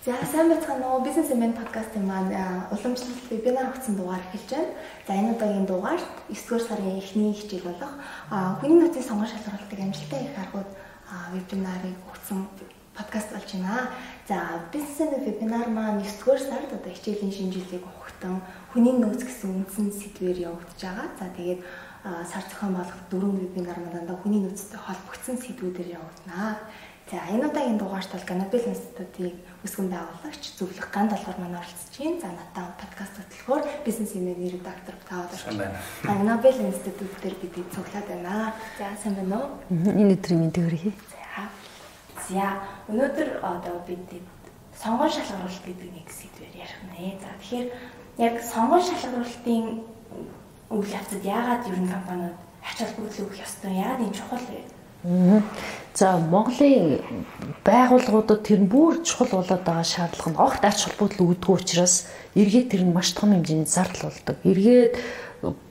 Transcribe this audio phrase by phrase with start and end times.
[0.00, 2.32] За сайн байцгаана уу бизнес эмэн подкастын маань
[2.72, 4.72] уламжлалт вебинар өгсөн дугаар эхэлж байна.
[5.06, 7.92] За энэ удаагийн дугаарт 9 дугаар сарын эхний хичээл болох
[8.64, 10.70] хүний нөөцийн сонгон шалгуулалтыг амжилттай их аргууд
[11.36, 12.48] вебинарыг өгсөн
[12.96, 13.92] подкаст болж байна.
[14.24, 14.36] За
[14.72, 18.40] бизнес эмэн вебинар маань 9 дугаар сард одоо хичээлийн шинжилгээг ухагтан
[18.72, 21.08] хүний нөөц гэсэн үндсэн сэдвээр явагдаж байгаа.
[21.20, 21.60] За тэгээд
[22.24, 26.56] сар зохион болгох дөрвөн вебинар маань дандаа хүний нөөцтэй холбогдсон сэдвүүдээр явагдана.
[27.10, 29.34] За энэ удаагийн дугаарт бол Ganabel институтыг
[29.66, 32.22] өсгөн байгуулагч зөвлөх ган толгоор маань оролцож байна.
[32.22, 34.14] За надад подкаст хөтөлбөр бизнес
[35.10, 35.74] таваад орж байна.
[36.06, 38.54] Ganabel институт дээр бид цуглаад байна.
[38.78, 39.50] За сайн байна уу?
[39.74, 40.92] Энэ өдрийн мэндийг хүргэе.
[41.10, 41.42] За.
[42.30, 42.46] За
[42.86, 44.06] өнөөдөр одоо бид
[44.78, 47.18] сонгон шалгаруулалт гэдэг нэг сэдвээр ярих нэ.
[47.18, 47.68] За тэгэхээр
[48.22, 49.66] яг сонгон шалгаруулалтын
[50.70, 53.74] үйл явцад яагаад ер нь компаниуд ач холбогдол өгөх ёстой?
[53.74, 54.62] Яагаад энэ чухал вэ?
[55.02, 57.00] За Монголын
[57.64, 62.68] байгууллагуудад тэр нь бүр чухал болоод байгаа шаардлага нь огт ач холбогдол үүдгүй учраас эргээд
[62.68, 64.36] тэр нь маш том хэмжээний зардал болдог.
[64.44, 64.92] Эргээд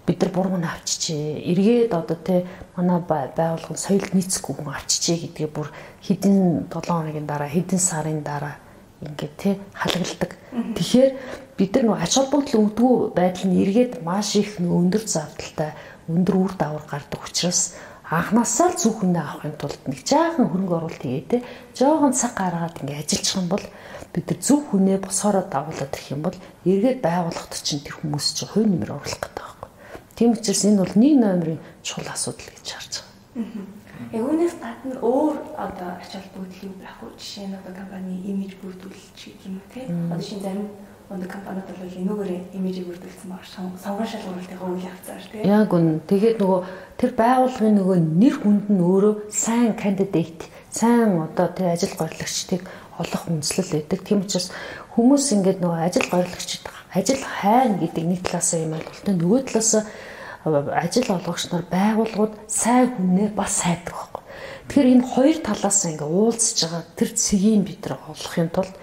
[0.06, 1.46] бид нар бурган авчижээ.
[1.46, 5.70] Эргээд одоо те манай байгууллага соёлд нийцэхгүй хүн авчижээ гэдгээ бүр
[6.02, 8.58] хэдэн 7 хоногийн дараа хэдэн сарын дараа
[9.06, 10.32] ингээд те халагладаг.
[10.74, 11.12] Тэгэхээр
[11.54, 15.78] бид нар нөгөө ач холбогдол үүдгүй байдал нь эргээд маш их өндөр зардалтай
[16.10, 17.78] өндөр үр дагавар гардаг учраас
[18.10, 21.38] анхнаасаа л зөв хүнээ авахын тулд нэг жаахан хөрөнгө оруулалт хийгээд те
[21.78, 23.66] жоохон цаг гаргаад ингээ ажиллах юм бол
[24.14, 28.50] бид нар зөв хүнээ босоороо дагуулад ирэх юм бол эргээд байгууллагт чинь тэр хүмүүс чинь
[28.50, 29.70] хувь нэмэр оруулах гэдэг байхгүй.
[30.18, 33.78] Тийм учраас энэ бол нэг номерын чухал асуудал гэж харж байгаа.
[34.10, 37.14] Яг үүнээс гадна өөр одоо ач холбогдол байх уу?
[37.14, 39.86] Жишээ нь одоо компани имиж бүрдүүлэлт гэх юм те.
[39.86, 40.68] Одоо шинэ зарим
[41.10, 45.42] өндөр компаниуд бол энүүгээр имижийг бүрдүүлсэн баг сонгон шалгуулалтын үйл явцаар тийм.
[45.42, 45.88] Яг үн.
[46.06, 46.60] Тэгээд нөгөө
[47.02, 52.62] тэр байгууллагын нөгөө нэр хүнд нь өөрөө сайн кандидат, сайн одоо тэр ажил горилагчдыг
[53.02, 54.00] олох үндэслэл байдаг.
[54.06, 54.54] Тийм учраас
[54.94, 59.84] хүмүүс ингээд нөгөө ажил горилагчид ажил хайна гэдэг нэг талаасаа юм ойлголтой нөгөө талаасаа
[60.78, 64.24] ажил олгогч нар байгууллагууд сайн хүнээ бас сайдаг байхгүй.
[64.70, 68.74] Тэгэхээр энэ хоёр талаас ингээ уулзж байгаа тэр цэгийг бид нар олохын тулд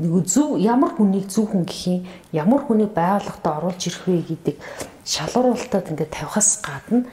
[0.00, 2.00] нөгөө зөв ямар хүнийг зөв хүн гэх юм
[2.32, 4.56] ямар хүнийг байгууллагатаа оруулж ирэх вэ гэдэг
[5.04, 7.04] шалгуулалтад ингээд тавихаас гадна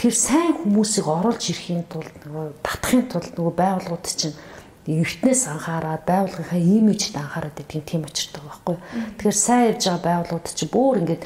[0.00, 4.36] тэр сайн хүмүүсийг оруулж ирэхийн тулд нөгөө татахын тулд нөгөө байгууллагууд чинь
[4.86, 8.76] эртнээс анхаараад байгууллагынхаа имижд анхаарад гэдгийг тийм очирдаг байхгүй.
[9.18, 11.22] Тэгэхээр сайн явж байгаа байгууллагууд чинь бүр ингээд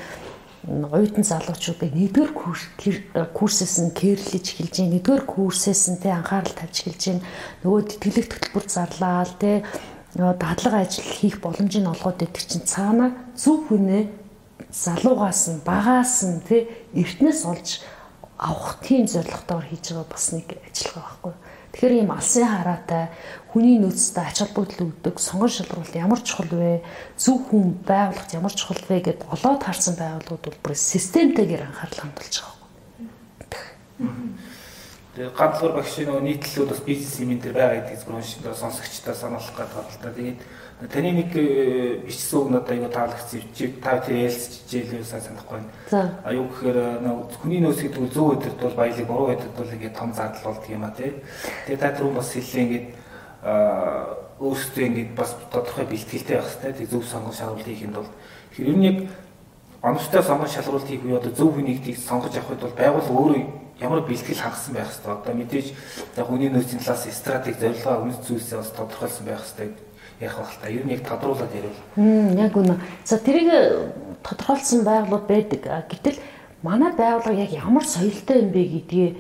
[0.64, 2.32] оюутан залуучуудыг нэгдүгээр
[3.36, 4.92] курсээс нь кэрлэж эхэлж байна.
[4.96, 7.24] Нэгдүгээр курсээс нь тэ анхаарал тавьж эхэлж байна.
[7.64, 9.24] Нөгөө тэтгэлэг төлбөр зарлаа
[10.14, 14.04] тэ дадлага ажил хийх боломжийг олгоод идэх чинь цаана зөв хүнээ
[14.70, 17.68] залуугаас нь багаас нь тий эртнээс олж
[18.38, 21.34] авах тийм зорилготойгоор хийж байгаа бас нэг ажиллагаа байхгүй.
[21.70, 23.04] Тэгэхээр ийм алсын хараатай
[23.52, 26.82] хүний нөөцтэй ач холбогдол өгдөг сонгон шалралт ямар чухал вэ?
[27.14, 32.34] Зөв хүн байгуулахт ямар чухал вэ гэд олоод харсан байгууллагууд бол бүр системтэйгээр анхаарал хандуулж
[32.42, 32.58] байгаа
[33.52, 34.49] байхгүй.
[35.10, 39.50] Тэгээ ганцлуур багш нөгөө нийтлэлүүд бас бизнес юм дээр байгаа гэдгийг зөвхөн шинэ сонсогчдоо сануулах
[39.58, 40.12] гэдэг бодлоо.
[40.14, 40.38] Тэгээд
[40.86, 45.74] таны нэг э, бичсэн үгнүүд аюу таалагдсан чи та тэр ялсч хичээлээ сайн санахгүй байна.
[45.90, 46.14] За.
[46.22, 49.98] Аюу гэхээр нөгөө хүний нөөц гэдэг нь зөв өдөрт бол баялаг буруу өдөрт бол ингээд
[49.98, 51.10] том зардал болдго юм а тий.
[51.66, 52.86] Тэгээ та түрүүн бас хэллээ ингээд
[54.40, 56.72] өөрсдөө ингээд бас тодорхой бэлтгэлтэй байх хэрэгтэй.
[56.80, 58.08] Тэг зөв сонгон шалгуулт хийхэд бол
[58.54, 58.98] тэгэхээр ер нь яг
[59.82, 64.44] оновчтой сонгон шалгуулт хийх үе одоо зөв хүнийг сонгож авахд бол байгуул өөрөө ямар бэлтгэл
[64.44, 65.12] хангасан байх хэрэгтэй.
[65.16, 65.66] Одоо мэдээж
[66.16, 69.68] яг хүний нөөцийн талаас стратеги зорилгоо үнэт зүйлсээ бас тодорхойлсон байх хэрэгтэй
[70.20, 70.68] ярих байх л та.
[70.68, 71.80] Ер нь яг тодруулаад ярил.
[71.96, 72.76] Хм яг үнэ.
[73.04, 73.48] За тэрийг
[74.22, 75.62] тодорхойлсон байгууллага байдаг.
[75.88, 76.18] Гэтэл
[76.62, 79.16] манай байгууллага яг ямар соёлтой юм бэ гэдгийг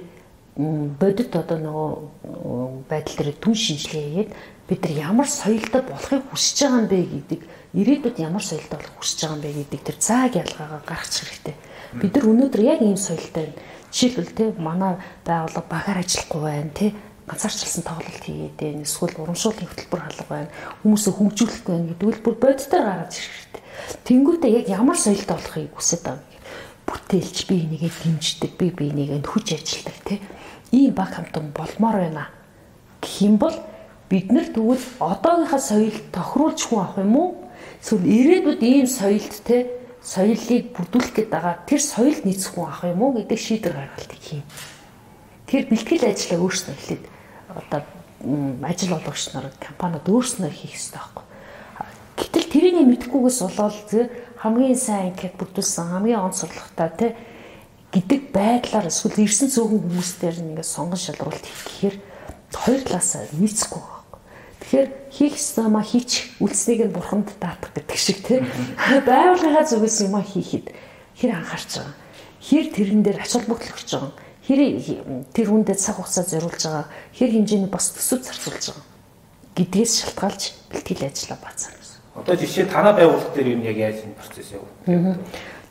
[1.00, 4.30] бодит одоо нөгөө байдал дээр түн шинжилгээ хийгээд
[4.68, 7.40] бид нар ямар соёлтой болохыг хүсэж байгаа юм бэ гэдэг
[7.80, 11.56] ирээдүйд ямар соёлтой болох хүсэж байгаа юм бэ гэдэг тэр зааг ялгаагаа гаргачих хэрэгтэй.
[11.96, 13.56] Бид нар өнөөдөр яг ийм соёлтой байна
[13.90, 14.96] Жишээлбэл те манай
[15.26, 16.86] байгууллага багаар ажиллахгүй байна те
[17.30, 18.82] ганцаарчлсан тоглолт хийгээд байна.
[18.82, 20.50] Эсвэл урамшууллын хөтөлбөр халга байна.
[20.82, 23.62] Хүмүүсээ хөгжүүлэх байна гэдэг л бүр бодитоор гаргаж ирэх хэрэгтэй.
[24.06, 26.42] Тэнгүүтээ яг ямар соёлтой болохыг хүсэж байгаа юм.
[26.90, 30.14] Бүтээлч би энийгээ дэмждэг, би би энийгээ хүч ажилдаг те.
[30.74, 32.24] Ийм баг хамтан болмоор байна
[33.00, 33.56] гэх юм бол
[34.08, 37.30] бид нар тэгвэл одоогийнхаа соёлд тохируулж хүн авах юм уу?
[37.80, 43.02] Эсвэл ирээдүйд ийм соёлд те соёлыг бүрдүүлэх гээд байгаа тэр соёлд нийцэх хүн авах юм
[43.04, 44.44] уу гэдэг шийдвэр гаргалтыг хийн.
[45.44, 47.04] Тэр бэлтгэл ажлаа өөрснөө эхлээд
[47.52, 47.80] одоо
[48.64, 51.24] ажил олгогч нар компаниуд өөрснөө хийх хэрэгтэй байхгүй.
[52.16, 53.90] Гэтэл тэрийг мэдхгүйгээс болоод
[54.40, 57.12] хамгийн сайн анкет бүрдүүлсэн хамгийн онцлогтой тий
[57.92, 61.96] гэдэг байдлаар эсвэл ирсэн цөөхөн хүмүүстээр ингээд сонгон шалруулалт хийх гэхээр
[62.54, 63.99] хоёр талаас нийцэхгүй.
[64.70, 68.46] Тэгэхээр хийх юмаа хийчих, үлснийг нь бурханд даатах гэдэг шиг тийм.
[68.78, 70.70] Байгууллагынхаа зүгээс юмаа хийхэд
[71.18, 71.98] хэр анхаарч байгаа.
[72.38, 74.14] Хэр тэрэн дээр ач холбогдол өгч байгаа.
[74.46, 74.60] Хэр
[75.34, 76.86] тэр хүндэд цаг хугацаа зориулж байгаа.
[77.18, 78.86] Хэр хэмжээний бас төсөв зарцуулж байгаа
[79.60, 81.98] гэдгээс шалтгаалж бэлтгэл ажилла баацсан гэсэн.
[82.16, 85.18] Одоо жишээ танаа байгууллага дээр юу яг яаж энэ процесс явагдав?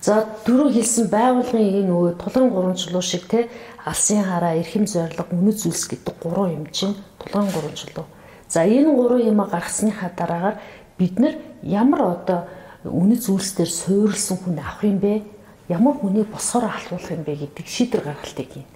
[0.03, 3.49] За дөрөв хэлсэн байгууллагын энэ нөгөө тулгын гурван чулуу шиг те
[3.87, 8.05] алсын хараа, эрхэм зориг, үнэт зүйлс гэдэг гурван юм чинь тулгын гурван чулуу.
[8.49, 10.57] За энэ гурван юм гаргасныхаа дараагаар
[10.97, 12.39] бид нар ямар одоо
[12.83, 15.21] үнэт зүйлс дээр суурилсан хүн авах юм бэ?
[15.69, 18.67] Ямар хүнийг босгоор алхуулах юм бэ гэдэг шийдвэр гаргалтыг хийн.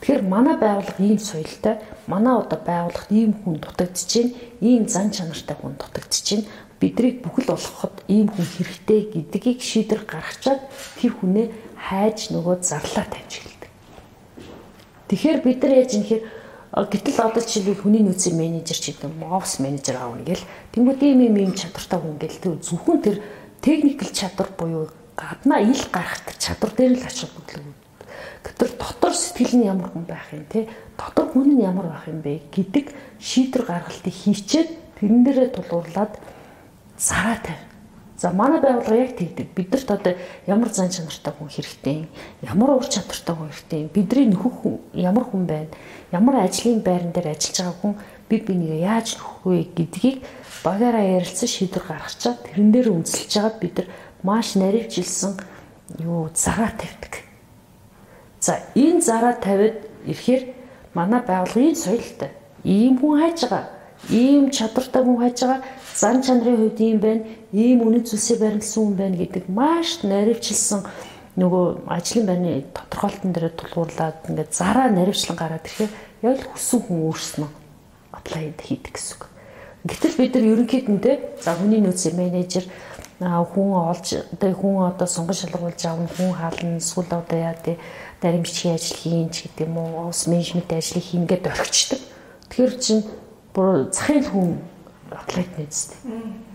[0.00, 5.56] Тэгэхээр манай байгууллага ийм соёлтой, манай одоо байгууллагт ийм хүн дутагдж байна, ийм зан чанартай
[5.58, 6.46] хүн дутагдж байна
[6.80, 10.60] бидрийг бүхэл болгоход ийм хүн хэрэгтэй гэдгийг шийдвэр гаргачаад
[11.00, 11.48] тэр хүнээ
[11.88, 13.70] хайж нөгөө зарлаа тавьж эхэлдэг.
[15.08, 16.20] Тэгэхээр бид нар яаж нэхэр
[16.74, 21.36] гэтэл одоо жишээлбэл хүний нөөцийн менежер ч гэдэг офис менежер аавна гэл тэнгууд ийм ийм
[21.36, 23.16] ийм чадвартай хүн гэл тэр зөвхөн тэр
[23.62, 27.64] техникэл чадвар буюу гаднаа ил гарах чадвар дээр л ачаал бүтлэг.
[28.58, 30.68] Тэр дотор сэтгэл нь ямар хүн байх юм те
[30.98, 34.68] дотор хүн нь ямар байх юм бэ гэдэг шийдвэр гаргалтыг хийчээд
[35.00, 36.12] тэрэн дээрээ тулгуурлаад
[36.96, 37.64] сараа тавь.
[38.16, 39.52] За манай байгууллага яг тэгдэг.
[39.52, 40.14] Бидэрт одоо
[40.46, 42.08] ямар зан чанартай хүн хэрэгтэй,
[42.48, 45.68] ямар ур чадвартай хүн хэрэгтэй, бидний нөхөх хүн ямар хүн байна,
[46.12, 47.94] ямар ажлын байран дээр ажиллаж байгаа хүн
[48.28, 50.16] би бинийг яаж нөхөх вэ гэдгийг
[50.64, 53.88] багаараа ярилцсан шийдвэр гаргачаад тэрэн дээр үндэслэж байгаад бид нар
[54.22, 55.32] маш наривчилсан
[55.98, 57.22] юу зараа тавьдаг.
[58.40, 60.42] За энэ зараа тавиад ирэхээр
[60.94, 62.30] манай байгууллагын соёлтой
[62.64, 63.70] ийм хүн хайж байгаа,
[64.10, 65.62] ийм чадвартай хүн хайж байгаа
[65.94, 67.22] зан чанарын хувьд ийм байна,
[67.52, 70.82] ийм үнэт зүйлсээ баримтлсан хүн байна гэдэг маш наривчилсан
[71.36, 75.92] нөгөө ажлын байрны тодорхойлолтын дээр тулгуурлаад ингээд зараа наривчлан гараад ирэхээр
[76.24, 77.50] яг л хүссэн хүн өөрснөө
[78.16, 79.22] аплай хийдэг гэсэн үг.
[79.84, 82.64] Гэтэл бид нар ерөнхийдөө за хүний нөөцийн менежер
[83.20, 87.76] хүн олж одоо хүн одоо сонгон шалгуулж аавна хүн хаална эсвэл одоо яа тий
[88.20, 92.00] дарин бичгийн ажил хийн ч гэдэг юм уу офис менежмент ажлыг хийнгээд орхичдаг.
[92.48, 92.98] Тэгэхээр чин
[93.54, 94.48] бүр захын хүн
[95.12, 96.00] атлет нэзтэй.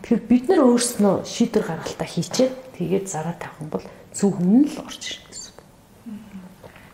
[0.01, 4.77] Тэгэхээр бид нар өөрснөө шийдвэр гаргалтаа хийчээд тэгээд зараа тавих юм бол зөв хүн л
[4.83, 5.53] орж ирнэ гэсэн.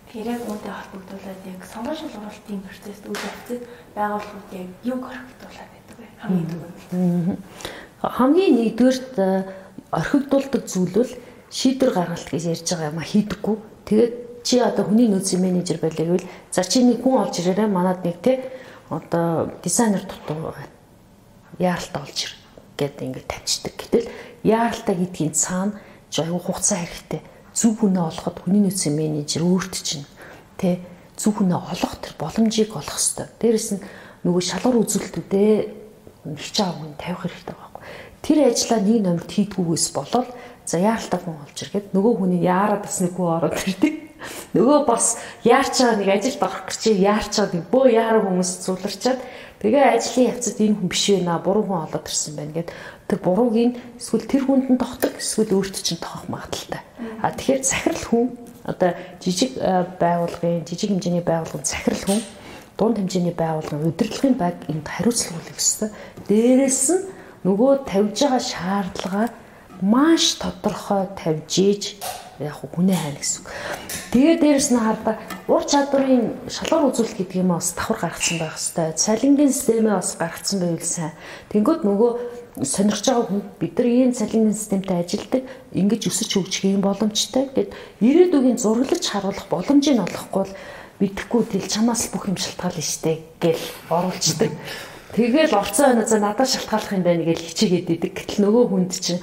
[0.08, 3.62] Тэгэхээр үүнтэй холбогдуулаад яг сонгон шалгуулалтын процесс үйл явцад
[3.98, 6.08] байгууллагууд яг юг орхигдуулаад байдаг вэ?
[6.22, 7.40] Хамгийн түрүүнд.
[8.02, 9.30] Хамгийн нэгдүгээрт э,
[9.92, 11.12] орхигдуулдаг зүйл бол
[11.50, 13.56] шийдвэр гаргалт гэж ярьж байгаа юм а хийдэггүй.
[13.88, 14.14] Тэгээд
[14.48, 18.18] чи одоо хүний нөөцийн менежер байлаа гэвэл за чи нэг хүн олж ирээрээ манад нэг
[18.24, 18.48] те
[18.88, 20.68] одоо дизайнер дутуу байгаа
[21.60, 22.34] яаралтай олж ир
[22.78, 23.76] гэдэг ингээд тавьчихдаг.
[23.76, 24.08] Гэтэл
[24.44, 25.76] яаралтай гэдгийн цаана
[26.16, 27.22] аюу хугацаа хэрэгтэй.
[27.52, 30.08] Зөв хүнээ олоход хүний нөөцийн менежер өөрт чинь
[30.56, 30.80] тэ
[31.18, 33.28] зөв хүнээ олох тэр боломжийг олох хэрэгтэй.
[33.42, 33.84] Дээрэс нь
[34.24, 35.56] нөгөө шалгуур үзүүлэлтүүдээ
[36.32, 37.84] нэгч аав хүн тавих хэрэгтэй байхгүй.
[38.22, 40.28] Тэр ажлаа нэг номерт хийдгүүгээс болол
[40.68, 43.96] за яаралтай хүн олж иргээд нөгөө хүний яарад бас нэг хүн ороод ирдэг.
[44.58, 49.20] Нөгөө бас яарч байгаа нэг ажилд орох гэж яарч байгаа нэг бөө яараа хүмүүс зуларчаад
[49.58, 52.70] Тэгээ ажлын явцад энэ хүн биш байна, буруу хүн олоод ирсэн байна гэд
[53.10, 56.86] тэр буруугийн эсвэл тэр хүнд нь тогтдог эсвэл өөрт чинь тоох магадaltaй.
[57.26, 58.26] А тэгэхээр захирал хүн
[58.70, 59.58] одоо жижиг
[59.98, 62.22] байгууллагын жижиг хэмжээний байгууллагын захирал хүн
[62.78, 65.90] дунд хэмжээний байгууллагын удирдлагын баг энд хариуцлага үлээх ёстой.
[66.30, 67.06] Дээрээс нь
[67.42, 69.26] нөгөө тавьж байгаа шаардлага
[69.82, 71.84] маш тодорхой тавьж ийж
[72.40, 73.48] яг хүнээ хайна гэсэн үг.
[74.14, 75.16] Тэгээ дээрэс нь хардаа
[75.50, 78.94] ур чадварын шалгуур үзүүлэлт гэдэг юм бас давхар гаргацсан байх хэвээр.
[78.94, 81.14] Цалингийн системээ бас гаргацсан байвал сайн.
[81.50, 82.12] Тэнгүүд нөгөө
[82.66, 87.70] сонирхож байгаа хүн бид нар ийм цалингийн системтэй ажилдаг ингэж өсөж хөгжих юм боломжтой гэд
[88.02, 90.54] ирээдүгийн зураглаж харуулах боломжийг олохгүй бол
[90.98, 94.52] бидэхгүй тэл чамаас бүх юм шалтгаална штэ гэл оруулцдаг.
[95.18, 98.14] Тэгэл орцсон байна за надад шалтгааллах юм байна гэж хичээгээд идэг.
[98.18, 99.22] Гэтэл нөгөө хүнд чинь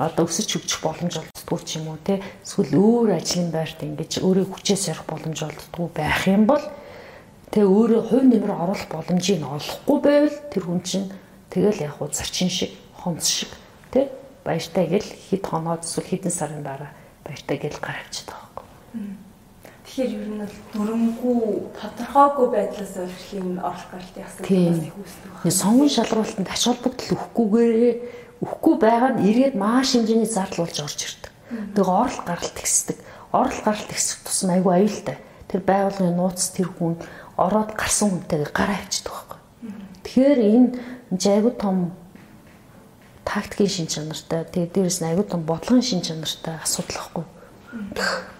[0.00, 2.24] одоо өсөж хөгжих боломж олддгүй ч юм уу те?
[2.40, 6.64] Эсвэл өөр ажлын байрт ингэж өөрөө хүчээс ярих боломж олддгүй байх юм бол
[7.52, 11.12] тэгээ өөрөө хувь нэмэр оруулах боломжийг олохгүй байвал тэр хүн чинь
[11.52, 13.52] тэгэл яг хуу зарчин шиг хомс шиг
[13.92, 14.08] те?
[14.40, 19.30] Баяртай гэл хэд хоноод эсвэл хэдэн сарын дараа баяртай гэл гар авчиад байгаа байхгүй.
[19.84, 21.40] Тэгэхээр ер нь бол дүрмгүй
[21.76, 25.52] тодорхойгүй байдлаас өөрчлөх юм орлох гарлтын асуудал бас их үүсдэг.
[25.60, 27.94] Сонгон шалгуултанд ач холбогдол өгөхгүйгээр
[28.40, 31.32] өгөхгүй байгаа нь эргээд маш хэмжээний зардал болж орж ирдэг.
[31.76, 32.98] Тэгээ орол гаралт ихсдэг.
[33.32, 35.16] Орол гаралт ихсэх тусам айгүй аюултай.
[35.48, 36.96] Тэр байгууллагын нууц тэр хүн
[37.36, 39.38] ороод гарсан хүнтэйгээ гараа авчдаг байхгүй.
[40.04, 40.68] Тэгэхээр энэ
[41.20, 41.76] айгүй том
[43.28, 47.24] тактикийн шин чанартай тэгээ дээрэс нь айгүй том бодлогын шин чанартай асуудал байхгүй.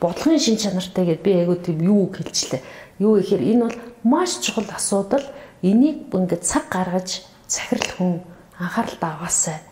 [0.00, 2.62] Бодлогын шин чанартай гэдээ би айгүй тийм юу хэлжлээ.
[2.98, 5.24] Юу гэхээр энэ бол маш чухал асуудал.
[5.62, 8.12] Энийг ингээд цаг гаргаж захирал хүн
[8.58, 9.69] анхаарал аваасай.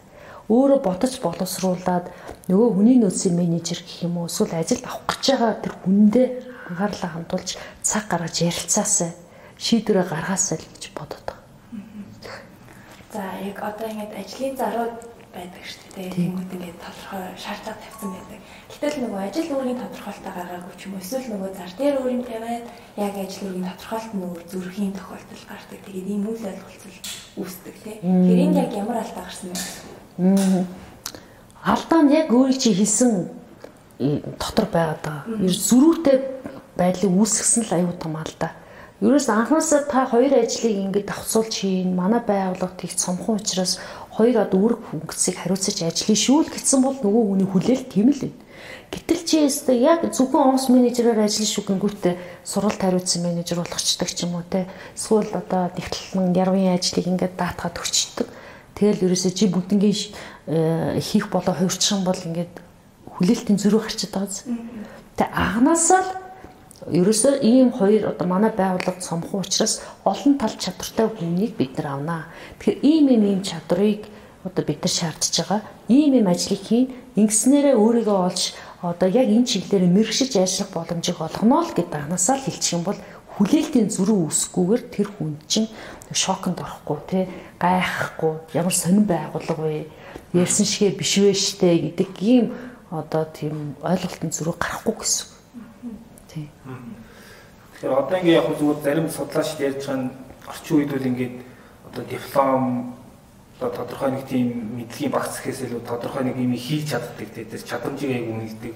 [0.48, 2.08] Өөрөө бодож боловсруулад
[2.48, 6.26] нөгөө хүний нөөцийн менежер гэх юм уу эсвэл ажилд авах гэж байгаа тэр хүндээ
[6.72, 7.50] анхаарлаа хандуулж
[7.84, 9.12] цаг гаргаж ярилцаасай.
[9.60, 11.44] Шийдвэрээ гаргаасай л гэж бодод байгаа.
[13.12, 14.96] За яг одоо ингэж ажлын зарууд
[15.36, 16.16] байдаг шүү дээ.
[16.16, 18.40] Тэнгүүд ингээд тодорхой шаардлага тавьсан байдаг.
[18.72, 22.66] Гэтэл нөгөө ажил үүргийн тодорхойлолтоо гаргаагүй ч юм уу эсвэл нөгөө зар дээр өөрийн тавиад
[22.96, 25.80] яг ажил үүргийн тодорхойлолт нөгөө зүрхийн тохиолдол гардаг.
[25.84, 26.96] Тэгээд ийм үйл ойлголцол
[27.36, 27.96] үүсдэг тий.
[28.00, 29.97] Тэгэхээр энд яг ямар алдаа гарсан бэ?
[30.18, 33.30] Алдаа нь яг өөрөө чи хэлсэн
[34.34, 35.22] дотор байгаад байгаа.
[35.46, 36.16] Ер зөрүүтэй
[36.74, 38.50] байдлыг үүсгэсэн л аюу тум алдаа.
[38.98, 41.94] Ерөөс анхнаасаа та хоёр ажлыг ингэж давхцуулж хийн.
[41.94, 43.78] Манай байгууллагт их цомхон учраас
[44.10, 48.18] хоёр од үүрэг функцийг хариуцаж ажиллая шүү л гэсэн бол нөгөө хүний хүлээл тийм л
[48.18, 48.42] байна.
[48.90, 54.26] Гэтэл чи өстө яг зөвхөн офс менежерээр ажиллана шүү гингүүтээ сургалт хариуцсан менежер болгочдөг ч
[54.26, 54.66] юм уу те.
[54.98, 58.26] Эсвэл одоо тэгтлэн ярвын ажлыг ингээд даатгаад өгчдөг.
[58.78, 62.54] Тэгэл ерөөсөө чи бүгднгийн хийх болоо хувирчхан бол ингээд
[63.18, 64.54] хүлээлтийн зөрүү гарчид байгаа зү.
[65.18, 66.10] Тэ агнаасаа л
[66.86, 72.22] ерөөсөө ийм хоёр одоо манай байгууллага цомхон учраас олон тал чадвартай хүнийг бид нар авнаа.
[72.62, 74.06] Тэгэхээр ийм ийм ийм чадрыг
[74.46, 75.60] одоо бид нар шаардж байгаа.
[75.90, 76.94] Ийм ийм ажлыг хийн.
[77.18, 82.46] Ингэснээрээ өөрийгөө олж одоо яг энэ чиглэлээр мэрэгшиж ажиллах боломжийг олгоно л гэдэг анасаа л
[82.46, 82.98] хэлчих юм бол
[83.38, 85.70] хүлээлтийн зөрүү үүсгүүгээр тэр хүн чинь
[86.10, 87.24] шоконд орохгүй тий
[87.62, 89.86] гайхахгүй ямар сонирн байгуулга вэ
[90.34, 92.50] ярьсан шигэ биш вэ штэ гэдэг ийм
[92.90, 95.26] одоо тийм ойлголтын зөрүү гарахгүй гэсэн.
[96.28, 96.48] Тий.
[97.78, 100.10] Тэгэхээр одоо ингээ яг зүгээр зарим судлаач ярьж байгаа нь
[100.48, 101.36] орчин үед бол ингээд
[101.86, 102.62] одоо диплом
[103.60, 104.46] одоо тодорхой нэг тийм
[104.82, 108.74] мэдлэгийн багц гэхээс илүү тодорхой нэг юм хийж чаддаг тийм чадамжийг аяг үнэлдэг.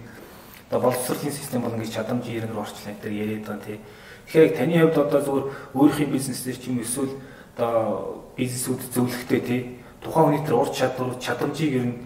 [0.68, 3.80] Одоо боловсролын систем бол ингээд чадамжийн иргэн орчлоо гэдэг яриад байгаа тийм.
[4.26, 7.14] Тэгэхээр таны хувьд одоо зүгээр өөрийнхөө бизнесээр ч юм эсвэл
[7.56, 9.64] одоо бизнесүүд зөвлөхтэй тийм
[10.00, 11.96] тухайн хүний тэр ур чадвар чадамжийг ер нь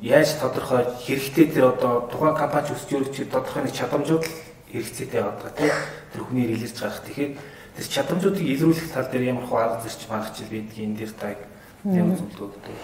[0.00, 4.24] яаж тодорхой хэрэгтэй тэр одоо тухайн компани өсч өргөж тодорхой нэг чадамжууд
[4.70, 5.74] хэрэгцээтэй байгаа тийм
[6.14, 7.32] тэр хүний илэрж гарах тэгэхээр
[7.78, 11.38] тэр чадамжуудыг илрүүлэх тал дээр ямар хөө арга зөрчил маргач байдгийг энэ дээр таг
[11.82, 12.76] тийм зөвлөгөөтэй.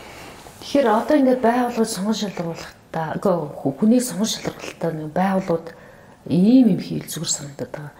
[0.63, 5.69] Тэгэхээр одоо ингээд байгууллагыг сонгон шалгуулахдаа үгүй хүний сонгон шалгалтаа байгууллагууд
[6.31, 7.93] ийм юм хийл зүгээр санагдаад байгаа.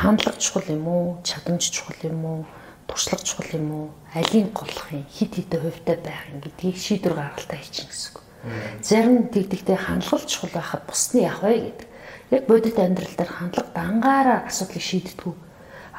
[0.00, 1.20] Хандлага чухал юм уу?
[1.28, 2.46] Чадамж чухал юм уу?
[2.90, 3.90] туршлага чухал юм уу?
[4.14, 5.06] Алийн голох юм?
[5.12, 8.20] Хит хитэ хувьтай байх юм гэдгийг шийдвэр гаргалтаа хийчих гэсэн үг.
[8.82, 11.88] Зарим тэгдэгтэй хандлага чухал байхад бусны яах вэ гэдэг
[12.30, 15.34] яг бодит амьдрал дээр хандлага дангаараа асуудлыг шийддэг.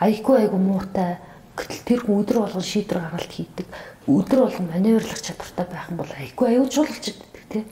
[0.01, 1.17] Айгүй айгүй муутай
[1.55, 3.67] гэтэл тэр хүн өдөр болгон шийдвэр гаргалт хийдэг.
[4.07, 7.67] Өдөр болгон маневрлах чадвартай байх юм бол айгүй аюул жуулч байдаг тийм.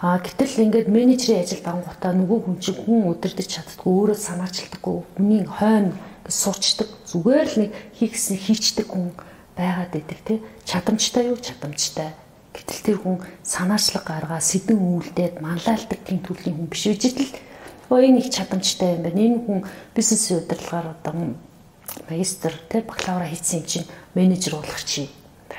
[0.00, 5.44] А гэтэл ингээд менежерийн ажилд ангуудаа нөгөө хүн чинь хүн өдөрдөж чаддгүй өөрөө санаачилдаггүй хүний
[5.44, 5.92] хойно
[6.24, 9.12] суучдаг зүгээр л нэг хийхсэн хийчдэг хүн
[9.60, 12.16] байгаад идэг тий чадамжтай юу чадамжтай
[12.56, 17.20] гэтэл тэр хүн санаачлаг гаргаа сэдэн үйлдээд манлайлдаг тийм төрлийн хүн биш үжил
[17.90, 19.18] Өө энэ их чадамжтай юм байна.
[19.18, 19.58] Энэ хүн
[19.98, 21.34] бизнесийн удирдлагаар одоо
[22.06, 25.10] магистр те бакалавра хийсэн юм чинь менежер болох чи.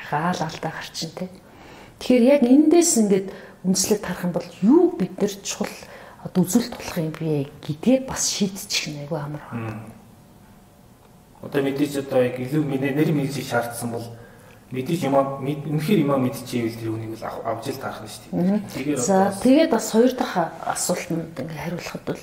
[0.08, 1.28] Хаал алдаа гарчин те.
[2.00, 3.28] Тэгэхээр яг эндээс ингээд
[3.64, 5.70] үнслэг тарах юм бол юу бид нар чухал
[6.24, 9.42] одоо үзүүлэлт болох юм бэ гэдгээ бас шийдчих нэг амар.
[11.42, 14.06] Одоо мэдээж одоо яг илүү нэр мэдээж шаардсан бол
[14.70, 18.96] мэдээж юм үнэхээр юм мэдчихэвэл тэр үнийг л авж ил таарах нь шүү дээ.
[18.96, 22.22] За тэгээд бас хоёр дахь асуултанд ингээ хариулахад бол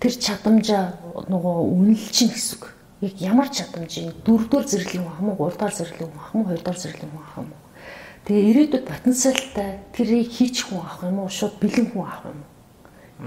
[0.00, 0.84] тэр чадамжаа
[1.28, 2.64] нөгөө үнэлж чинь гэсэн үг.
[3.02, 7.61] Яг ямар чадамжийн дөрөвдүгээр зэрэглэлийн хүн хамаа гуравдугаар зэрэглэлийн хүн хамаа хоёрдугаар зэрэглэлийн хүн хамаа.
[8.22, 12.52] Тэгээ ирээдүйд потенциалтай тэрийг хийчих хүн авах юм уу шууд бэлэн хүн авах юм уу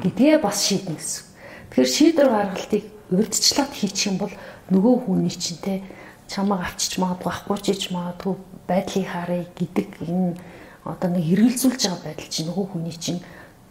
[0.02, 1.24] гэдгээ бас шийднэ гэсэн.
[1.72, 4.34] Тэгэхээр шийдвэр гаргалтыг урьдчилаад хийчих юм бол
[4.72, 5.84] нөгөө хүний чинь те
[6.32, 8.34] чамайг авчиж магадгүй авахгүй чиж магадгүй
[8.68, 10.40] байдлыг харъя гэдэг энэ
[10.84, 13.22] одоо нэг хэрэгэлзүүлж байгаа байдал чинь нөгөө хүний чинь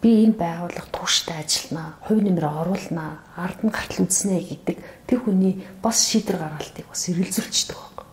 [0.05, 4.77] би энэ байгууллага тууштай ажилланаа, хувь нэмрээ оруулнаа, ард нь гартал үзнэ гэдэг
[5.09, 8.05] тэр хүний бас шийдвэр гаргалтыг бас эргэлзүүлчихдэг байхгүй.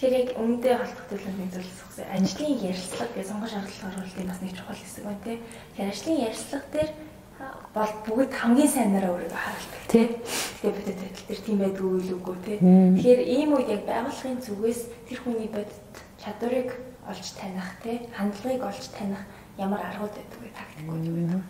[0.00, 4.80] Тэгэхээр яг өмнөдөө холбох төлөвлөмж зөвлөсөн ажлын ярилцлага гэж сонгон шаардлага оруулалтын бас нэг чухал
[4.80, 5.36] хэсэг байна тий.
[5.76, 6.90] Тэгэхээр ажлын ярилцлага дээр
[7.76, 10.06] бол бүгд хамгийн сайнараа өөрийгөө харуулдаг тий.
[10.64, 12.58] Тэгээ бодит байдал төр тийм байдгүй үйл үгүй тий.
[12.64, 16.70] Тэгэхээр ийм үед яг байгууллагын зүгээс тэр хүний бодит чадварыг
[17.04, 19.20] олж таних тий, хандлагыг олж таних
[19.60, 21.44] ямар аргууд байдаг вэ тактикууд юу вэ?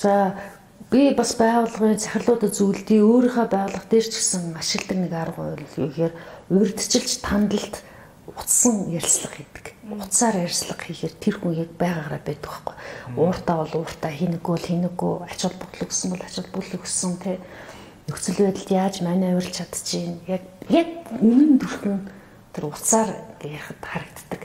[0.00, 0.40] За
[0.88, 5.88] би бас байгууллагын захирлуудад зөвлөдөө өөрийнхөө байгууллага дээр ч гэсэн ашигладаг нэг арга бол юу
[5.92, 6.14] гэхээр
[6.48, 7.84] урьдчилж тандалт
[8.36, 9.66] утсан ярилцлага хийдэг.
[9.90, 12.76] Утсаар ярилцлага хийхээр тэр хүн яг байгаагаараа байдаг байхгүй.
[13.16, 17.36] Ууртаа бол ууртаа хийнэггүй бол хийнэггүй, ач холбогдол өгсөн бол ач холбогдол өгсөн тий.
[18.10, 20.88] нөхцөл байдалд яаж манай авирч чадчихээн яг яг
[21.22, 22.10] үнэн төрхөн
[22.54, 23.10] тэр уцаар
[23.42, 24.42] ярихад харагддаг.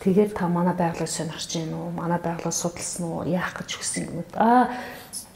[0.00, 1.90] Тэгээд та манай байгууллагыг сонирхож байна уу?
[1.92, 3.28] Манай байгууллагыг судалсан уу?
[3.28, 4.24] Яах гэж хүсэн юм.
[4.36, 4.72] Аа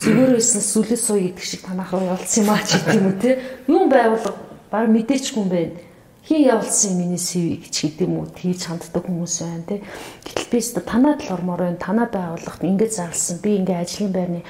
[0.00, 3.30] зүгээр байсан сүлээ сууя гэдэг шиг танах руу явуулсан юм аа ч гэдэг юм те.
[3.68, 4.32] Юм байгуулга
[4.72, 5.87] баг мэдээчгүй юм байна
[6.28, 9.80] хий явуулсан миний CV гэж гэдэг юм уу тийж ханддаг хүмүүс байна тий.
[10.28, 11.80] Гэтэл би өөртөө танаад л ормоор байна.
[11.80, 13.40] Танаа байгууллагт ингэж зарлсан.
[13.40, 14.40] Би ингээ ажлын байрны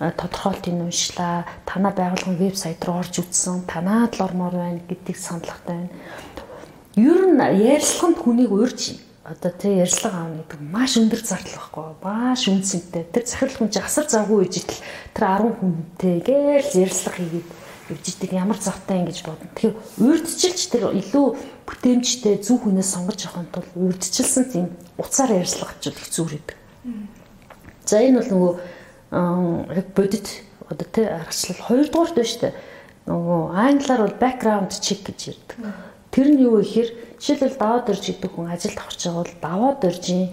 [0.00, 1.44] тодорхойлтыг уншлаа.
[1.68, 3.68] Танаа байгууллагын вебсайт руу орж үзсэн.
[3.68, 5.92] Танаад л ормоор байна гэдгийг саналгатай байна.
[6.96, 8.96] Ер нь ярилцлаганд хүнийг урьж
[9.28, 13.04] одоо тий ярьцлага аавна гэдэг маш өндөр зардал байхгүй маш үнцэнтэй.
[13.12, 14.80] Тэр захирал хүн чи асар завгүй үжигдэл
[15.12, 17.48] тэр 10 хүнтэй гээл ярьцлага хийгээд
[17.90, 19.48] явж идэг ямар завтай юм гэж бодно.
[19.54, 21.26] Тэгэхээр урьдчилж тэр илүү
[21.66, 24.66] бүтээмжтэй зөв хүнээс сонгож явахын тулд урьдчилсан тийм
[25.00, 26.58] уцаар авчвал их зүгээр байдаг.
[27.88, 28.52] За энэ бол нөгөө
[29.96, 30.28] бодит
[30.68, 32.54] одоо тий аргачлал хоёрдугаарт байна шүү дээ.
[33.08, 35.56] Нөгөө англиар бол background check гэж ярьдаг.
[36.12, 40.28] Тэр нь юу гэхээр жишээлбэл даваад ирж идэг хүн ажилд авч байгаа бол даваад иржийн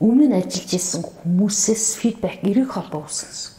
[0.00, 3.53] өмнө нь ажиллаж исэн хүмүүсээс фидбек эрэг холбоо үүсгэн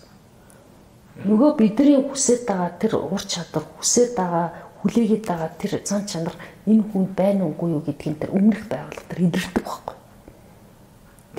[1.24, 4.52] нөгөө бидний хүсэж байгаа тэр ур чадвар хүсэж байгаа
[4.84, 6.36] хүлээгээд байгаа тэр зан чанар
[6.68, 9.96] энэ хүнд байна уугүй юу гэдгийг тэр өмнөх байгууллага тэр илэрдэг байхгүй.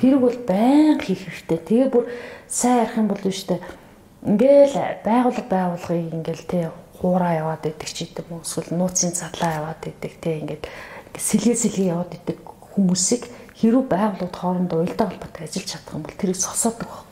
[0.00, 1.60] Тэр бол байнга хийх хэрэгтэй.
[1.60, 2.04] Тэгээ бүр
[2.48, 3.60] сайн ярих юм бол биш үү?
[4.24, 6.60] Ингээл байгууллага байгуулгыг ингээл тэ
[6.96, 10.64] хуураа яваад идэг ч гэдэг юм эсвэл нууцын цадлаа яваад идэг тэ ингээд
[11.20, 12.38] сэлгээ сэлгээ яваад идэг
[12.72, 13.28] хүмүүсийг
[13.60, 17.05] хэрүү байгууллагад хоорондоо уялдаа холбоотой ажиллаж чадах юм бол тэрийг сосоодог байхгүй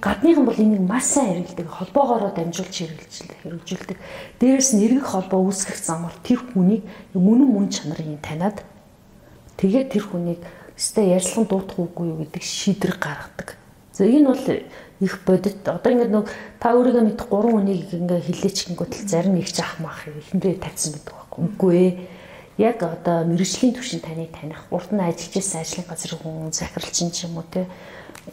[0.00, 3.98] гадныхан бол энийг маш сайн хэрэгэлдэг холбоогоороо дамжуулж хэрэгжилдэг хэрэгжүүлдэг
[4.40, 6.82] дээрэс нь эргэх холбоо үүсгэх замаар тэр хүнийг
[7.16, 8.60] мөнөн мөн чанарын таниад
[9.56, 10.40] тэгээд тэр хүнийг
[10.76, 13.56] өстэй ярьслан дуутах үгүй юу гэдэг шийдвэр гаргадаг.
[13.96, 14.44] За энэ бол
[15.00, 16.28] их бодит одоо ингээд нэг
[16.60, 20.92] та өөрийгөө мэдэх гурван хүнийг ингээ хилээчгэнгүүт л зарим нэг ч ах мах эхэндээ тавьсан
[21.00, 21.92] гэдэг байхгүй үгүй ээ.
[22.60, 27.24] Яг одоо мэрэгжлийн түвшин таныг таних, урд нь ажиллаж байсан ажлын газрын хүн захиралчин ч
[27.24, 27.64] юм уу те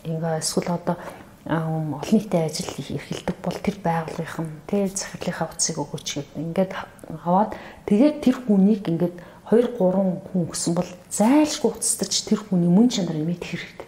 [0.04, 0.96] ингээ эсвэл одоо
[1.44, 6.40] олон нийтэд ажил эрхэлдэг бол тэр байгууллагын тий захирлынхаа утсыг өгөөч гэдэг.
[6.40, 6.72] Ингээд
[7.20, 7.52] аваад
[7.84, 9.16] тэгээд тэр хүнийг ингээд
[9.52, 13.88] 2 3 хүн өгсөн бол зайлшгүй уцтаж тэр хүний мөн чанарыг мэдэх хэрэгтэй.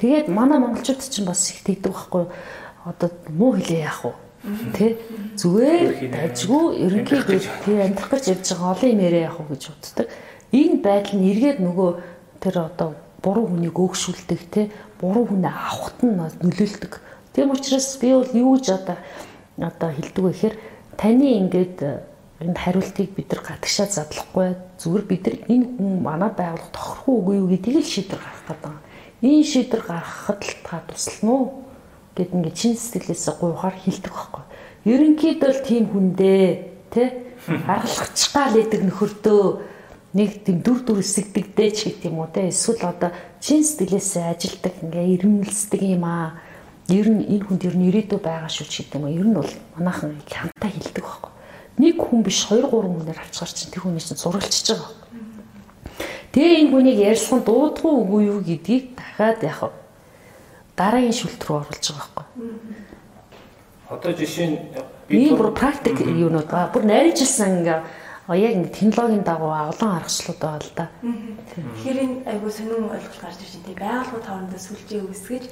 [0.00, 2.24] Тэгээд манай монголчууд ч бас их тэгдэг байхгүй
[2.88, 4.12] одоо муу хэлээ яах вэ?
[4.72, 4.96] Тэ
[5.36, 10.06] зүгээр дажгүй ерөнхийдөө тий амьдрах гэж явж байгаа олон юм яриа яах вэ гэж боддог.
[10.56, 11.90] Энэ байдал нь эргээд нөгөө
[12.40, 16.92] тэр одоо буруу хүнийг өөгшүүлдэг те буруу хүнээ авахт нь нөлөөлдөг.
[17.34, 18.96] Тийм учраас би бол юу гэж одоо
[19.58, 20.56] одоо хэлдэг вэ гэхээр
[20.98, 22.02] таны ингээд э,
[22.42, 27.36] энэ хариултыг бид нар гадагшаа задлахгүй зүгээр бид нар энэ хүн манай байгууллага тохирох уугүй
[27.42, 28.74] юу гэдгийг л шийдвэр гаргах гэдэг.
[29.22, 31.46] Энэ шийдвэр гаргахад л та туслана уу
[32.14, 34.44] гэд ингээд чин сэтгэлээсээ гуйхаар хэлдэг байхгүй.
[34.86, 36.46] Ерөнхийдөө л тийм хүндээ
[36.94, 37.02] тэ
[37.74, 39.42] аргалахчгаал гэдэг нөхөртөө
[40.18, 42.50] нэг тийм дүр дүр эсэгдэгдээ ч гэдэг юм уу те.
[42.50, 46.42] Эсвэл одоо чин сэтгэлээсээ ажилдаг ингээ ирмэлцдэг юм аа.
[46.90, 49.38] Ер нь энэ хүнд ер нь ирээдүй байгаа шүү ч гэдэг юм уу ер нь
[49.38, 51.32] бол манайхан хамтаа хилдэг байхгүй.
[51.78, 54.98] Нэг хүн биш 2 3 хүнээр авчгаар чинь тэр хүний чинь зургалчиж байгаа
[56.32, 59.72] Тэгээ энэ хүнийг ярьслан дуудахгүй үгүй юу гэдгийг дахиад яг
[60.76, 62.26] дараагийн шүлт рүү оруулж байгаа байхгүй.
[63.88, 64.56] Одоо жишээ нь
[65.08, 67.80] би бүр практик юунууд ба бүр найржилсан ингээ
[68.36, 70.86] яг ингэ технологийн дагуу олон аргачлалууд байгаа л да.
[71.00, 73.80] Тэгэхээр энэ айгуу сонирн ойлголт гарч ирж байна.
[73.80, 75.44] Байгууллагууд хоорондоо сүлжээ үүсгэж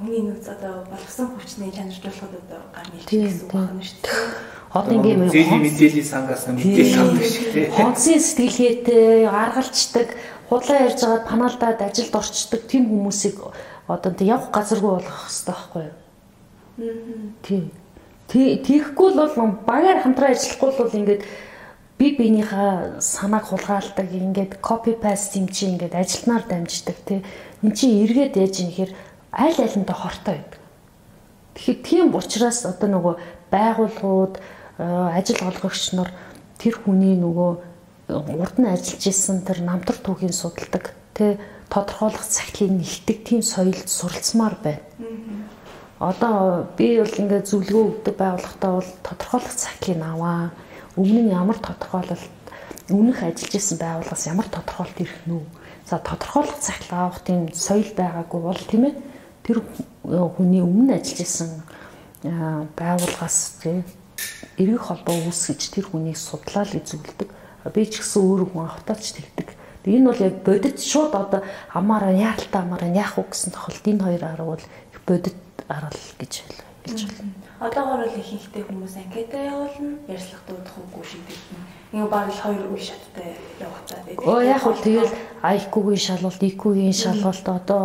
[0.00, 4.52] хүний нөөц одоо боловсон хүчний чанаржуулахад одоо гар нэлж гэсэн үг байна шүү дээ.
[4.72, 7.68] Одоо ингэ зээлийн мэдээллийн сангаас мэдээлэл авдаг шиг тийм.
[7.76, 10.08] Хонсын сэтгэлгээтэй аргалцдаг,
[10.48, 13.36] худлаа ярьж байгаад паналдаад ажилд орчдөг тийм хүмүүсийг
[13.84, 15.96] одоо явах газаргүй болгох хэрэгтэй байхгүй юу?
[17.44, 17.68] Тийм.
[18.32, 21.22] Тийхгүй л бол багаар хамтран ажиллахгүй бол ингээд
[22.02, 27.22] би биенийхээ санааг хулгайлдаг ингээд копи паст юм чи ингээд ажилтнаар дамждаг тий.
[27.62, 28.90] Эн чи эргээд яаж юм хэр
[29.30, 30.58] аль алиндаа хортой байдаг.
[31.54, 33.14] Тэгэхээр тийм учраас одоо нөгөө
[33.54, 34.42] байгууллагууд э,
[35.14, 36.10] ажил олгогч нар
[36.58, 37.50] тэр хүний нөгөө
[38.10, 41.38] урд нь ажиллаж исэн тэр намтар түүхийн судалдаг тий.
[41.70, 44.82] Тодорхойлох цагтлыг нэгтгэдэг тийм соёлд суралцмаар байна.
[46.02, 50.50] Одоо би бол ингээд зөвлөгөө өгдөг байгууллагатаа бол тодорхойлох цагтлыг аваа
[50.96, 52.28] өмнө нь ямар тодорхойлолт
[52.92, 55.44] өмнөх ажиллаж исэн байгууллагаас ямар тодорхойлт ирэх нь үү?
[55.88, 58.94] За тодорхойлох цагтл авах тийм соёл байгаагүй бол тийм ээ
[59.42, 59.64] тэр
[60.04, 61.50] хүний өмнө ажиллаж исэн
[62.76, 63.84] байгууллагаас тийм
[64.60, 67.28] эргэх холбоо үүсгэж тэр хүнийг судлаад эзүүлдэг.
[67.72, 69.48] Би ч гэсэн өөр хүн автаач тэгдэг.
[69.88, 71.42] Энэ бол яг бодит шууд одоо
[71.74, 74.64] амаараа яаралтай амаараа яах вэ гэсэн тохиолдолд энэ хоёр арга бол
[75.06, 76.71] бодит арга гэж байлаа.
[76.84, 77.32] Гэж байна.
[77.62, 81.62] Одоогоор л ихэнхдээ хүмүүс анкета явуулна, ярьцлага дуудах үгүй шийдэгдэн.
[81.92, 83.28] Ингээ баг л хоёр үе шаттай
[83.62, 84.26] явагдаад байдаг.
[84.26, 87.82] Оо яг хөө тэгэл IQ-гийн шалгалт, IQ-гийн шалгалт одоо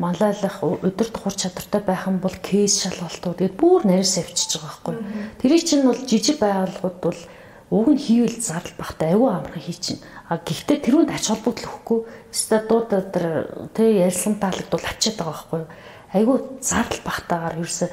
[0.00, 4.94] малайлах, удирдах ур чадвартай байх юм бол кейс шалгалтууд тэгээд бүр нарийнс авчиж байгаа байхгүй.
[5.38, 7.20] Тэрийг чинь бол жижиг байгууллагууд бол
[7.70, 10.02] уг нь хийвэл зардал багтай аюу амархан хий чинь.
[10.26, 12.00] А гэхдээ тэрүүнд ач холбогдол өгөхгүй
[12.34, 13.26] статууд тэр
[13.70, 15.62] тэг ярьсан таалагдвал ачаад байгаа байхгүй.
[16.10, 17.88] Аюу зардал багтаагаар ерөөсөө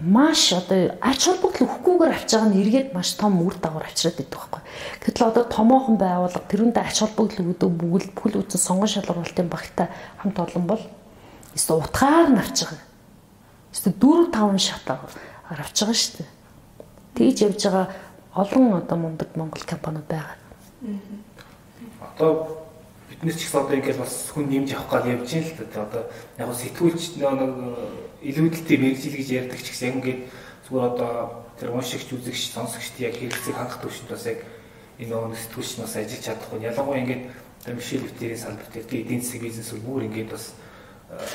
[0.00, 4.30] маш одоо ач холбогдол өгөхгүйгээр авч байгаа нь эргээд маш том үр дагавар авчираад идэг
[4.30, 4.62] байхгүй.
[5.02, 9.88] Гэтэл одоо томоохон байгууллага тэрүүндээ ач холбогдол өгдөг бүгд бүхэл бүтэн сонгон шалгуулалтын багтай
[10.22, 10.82] хамт олон бол
[11.56, 12.82] эсвэл утгаар нь авч байгаа.
[13.74, 15.10] Эсвэл 4 5 шатаар
[15.50, 16.30] авч байгаа шүү дээ.
[17.18, 17.86] Тэгж явж байгаа
[18.38, 20.38] олон одоо мундаг Монгол компаниуд байгаа.
[22.14, 22.30] Одоо
[23.10, 25.82] биднес ч гэсэн одоо ингээд бас хүн нэмж явах гал явж байна л да.
[25.82, 26.02] Одоо
[26.38, 27.26] яг сэтгүүлч нэг
[28.22, 30.20] илүүдэлтэй мэрэгжил гэж ярьдаг ч гэсэн ингээд
[30.66, 34.42] зүгээр одоо тэр уншигч үзэгч сонсогчд яг хэрэгцээг хангах төвшөнд бас яг
[34.98, 36.58] энэ нөгөө сэтгүүлч нас ажиллаж чадахгүй.
[36.66, 37.22] Ялангуяа ингээд
[37.62, 40.44] тэр Мишель Витерийн салбар дээр эдийн засгийн бизнес бүр ингээд бас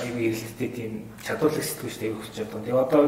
[0.04, 0.92] аюу эрэлттэй тийм
[1.24, 2.62] чадварлаг сэтгүүлчтэй өгч чадсан.
[2.68, 3.04] Тэгээ одоо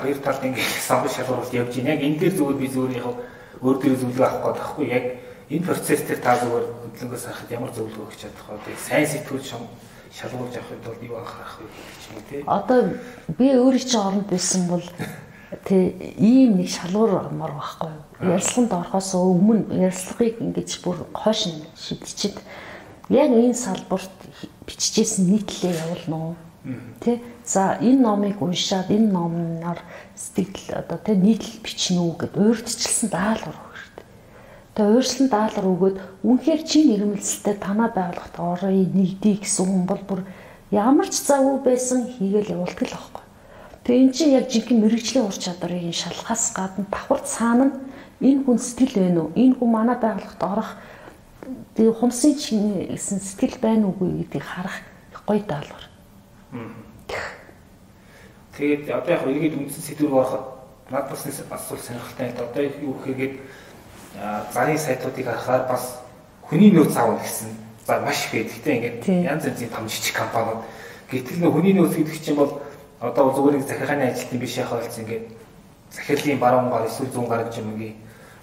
[0.00, 1.92] хоёр талд ингээд самбар шалгуулалт явж байна.
[1.92, 3.06] Яг энэ дээр зүгээр би зүгээр яг
[3.60, 4.86] өөр дөр зөвлөгөө авах гээд байхгүй.
[4.88, 5.04] Яг
[5.52, 8.76] энэ процесс дээр та зүгээр хөдөлгөөс харахад ямар зөвлөгөө өгч чадах вэ?
[8.80, 9.48] Сайн сэтгүүлч
[10.12, 12.36] шалгуулж авахд бол юу анхаарах вэ гэж юм те.
[12.46, 12.80] Одоо
[13.38, 14.84] би өөрөө чи оронд байсан бол
[15.64, 18.32] тэ ийм нэг шалгуур амар байхгүй юу.
[18.32, 22.40] Ярилцлаганд орохоос өмнө ярилцлагыг ингэж бүр хойш нь шидчихэд
[23.08, 24.12] яг энэ салбарт
[24.66, 26.34] биччихсэн нийтлэлээ явуулна уу?
[27.00, 29.80] Тэ за энэ номыг уншаад энэ номноор
[30.16, 33.67] сэтгэл одоо тэ нийтлэл бичнэ үү гэд урьдчилсан даалгавар
[34.78, 40.20] Тэгээ уурслан даалгар өгөөд үнэхээр чи нэрмэлцэлтэй танаа байгууллагт орё нэгдий гэсэн хүн бол бүр
[40.70, 43.24] ямар ч завгүй байсан хийгээл явуулдаг л байхгүй.
[43.82, 47.74] Тэгээ эн чинь яг жинхэнэ мэрэгжлийн ур чадварыг шалхаас гадна давхар цаана
[48.22, 49.34] энэ хүн сэтгэл байна уу?
[49.34, 50.70] Энэ хүн манай байгууллагт орох
[51.74, 54.78] тэгээ хумсын чинь гэсэн сэтгэл байна уугүй гэдгийг харах
[55.26, 55.86] гоё даалгавар.
[58.54, 60.44] Тэгээд одоо яг эргээд үндсэн сэдвээр ороход
[60.86, 62.30] над бас асуул сонирхолтой.
[62.30, 63.42] Одоо юу гэхээр
[64.52, 66.00] зарын сайтуудыг харахаар бас
[66.42, 67.48] хүний нөөц аавна гэсэн
[67.86, 68.54] за маш их байдаг.
[68.56, 70.64] Гэтэ ингээд янз янзын том жижиг компаниуд
[71.10, 72.60] гэтэл нөө хүний нөөц гэдэг чинь бол
[73.00, 75.26] одоо зүгээр нэг захиргааны ажилтны биш яхаа болсон ингээд
[75.92, 77.94] захирлын баруун гар эсвэл зүүн гар гэж юм ингээ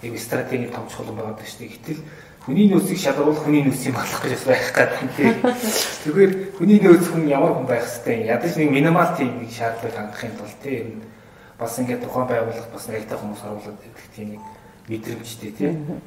[0.02, 1.74] яг стратегийн том чухал байгаад байна шүү дээ.
[1.74, 2.00] Гэтэл
[2.46, 5.34] хүний нөөцийг шалгаруулах хүний нөөцийг батлах гэж байх гэдэг тийм.
[6.06, 10.34] Тэгэхээр хүний нөөц хүн ямар хүн байх хэвтэй ядаж нэг минимал тийм нэг шаардлага хангахын
[10.38, 10.86] тулд тийм
[11.58, 14.42] бас ингээд тухайн байгууллага бас нэгтэй хүмүүс оруулаад байдаг тийм нэг
[14.88, 16.00] мэдрэмжтэй тийм.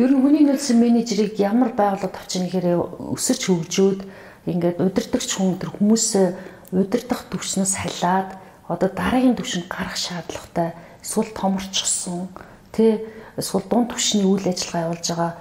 [0.00, 2.76] Ер нь хүний нөөцийн менежерийг ямар байгууллагад авчих нэхэрээ
[3.12, 4.00] өсөж хөгжөөд
[4.48, 6.26] ингээд удирдахч хүн төр хүмүүсээ
[6.72, 8.28] удирдах төвчнөөс халиад
[8.72, 10.72] одоо дараагийн төвшөнд гарах шаардлагатай
[11.04, 12.32] эсвэл томорчсон
[12.72, 13.04] тий
[13.36, 15.32] эсвэл дунд төвшний үйл ажиллагаа явуулж байгаа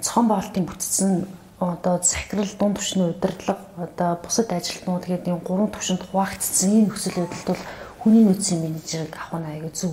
[0.00, 1.12] цохон боолтын бүтцэн
[1.60, 7.20] одоо захирал дунд төвшний удирдлага одоо бусад ажилтнууд гэдэг энэ гурван төвшөнд хуваагдсан энэ нөхцөл
[7.20, 7.62] байдалд бол
[8.00, 9.92] хүний нөөцийн менежерийг авах нь аягүй зөв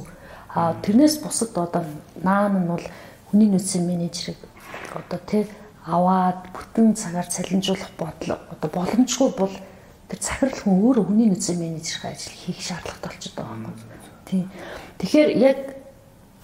[0.55, 1.83] А тэрнээс бусад одоо
[2.23, 2.85] наан нь бол
[3.27, 4.39] хүний нөөцийн менежерийг
[4.95, 5.43] одоо тий
[5.83, 9.51] аваад бүтэн цагаар цалинжуулах бодол одоо боломжгүй бол
[10.07, 13.75] тэр захирал хүн өөрөө хүний нөөцийн менежерийн ажил хийх шаардлагатай болчиход байгаа юм.
[14.25, 14.41] Тий.
[15.03, 15.59] Тэгэхээр яг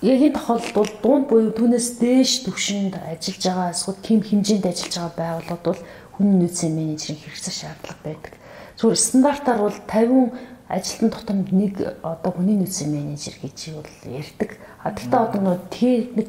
[0.04, 4.94] яг энэ тохиолдолд бол дунд буюу түүнээс дээш төвшөнд ажиллаж байгаа эсвэл тэм хэмжээнд ажиллаж
[4.98, 5.82] байгаа байгууллагууд бол
[6.20, 8.34] хүний нөөцийн менежерийн хэрэгцээ шаардлага байдаг.
[8.76, 10.36] Зүгээр стандартаар бол 50
[10.72, 14.56] ажилтан дотор нэг одоо хүний нөөцийн менежер гэж бол ярьдаг.
[14.80, 15.60] А тэгтээ одоо нөгөө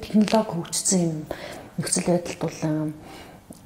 [0.02, 1.18] технологи хөгжсөн юм
[1.78, 2.58] нөхцөл байдалд бол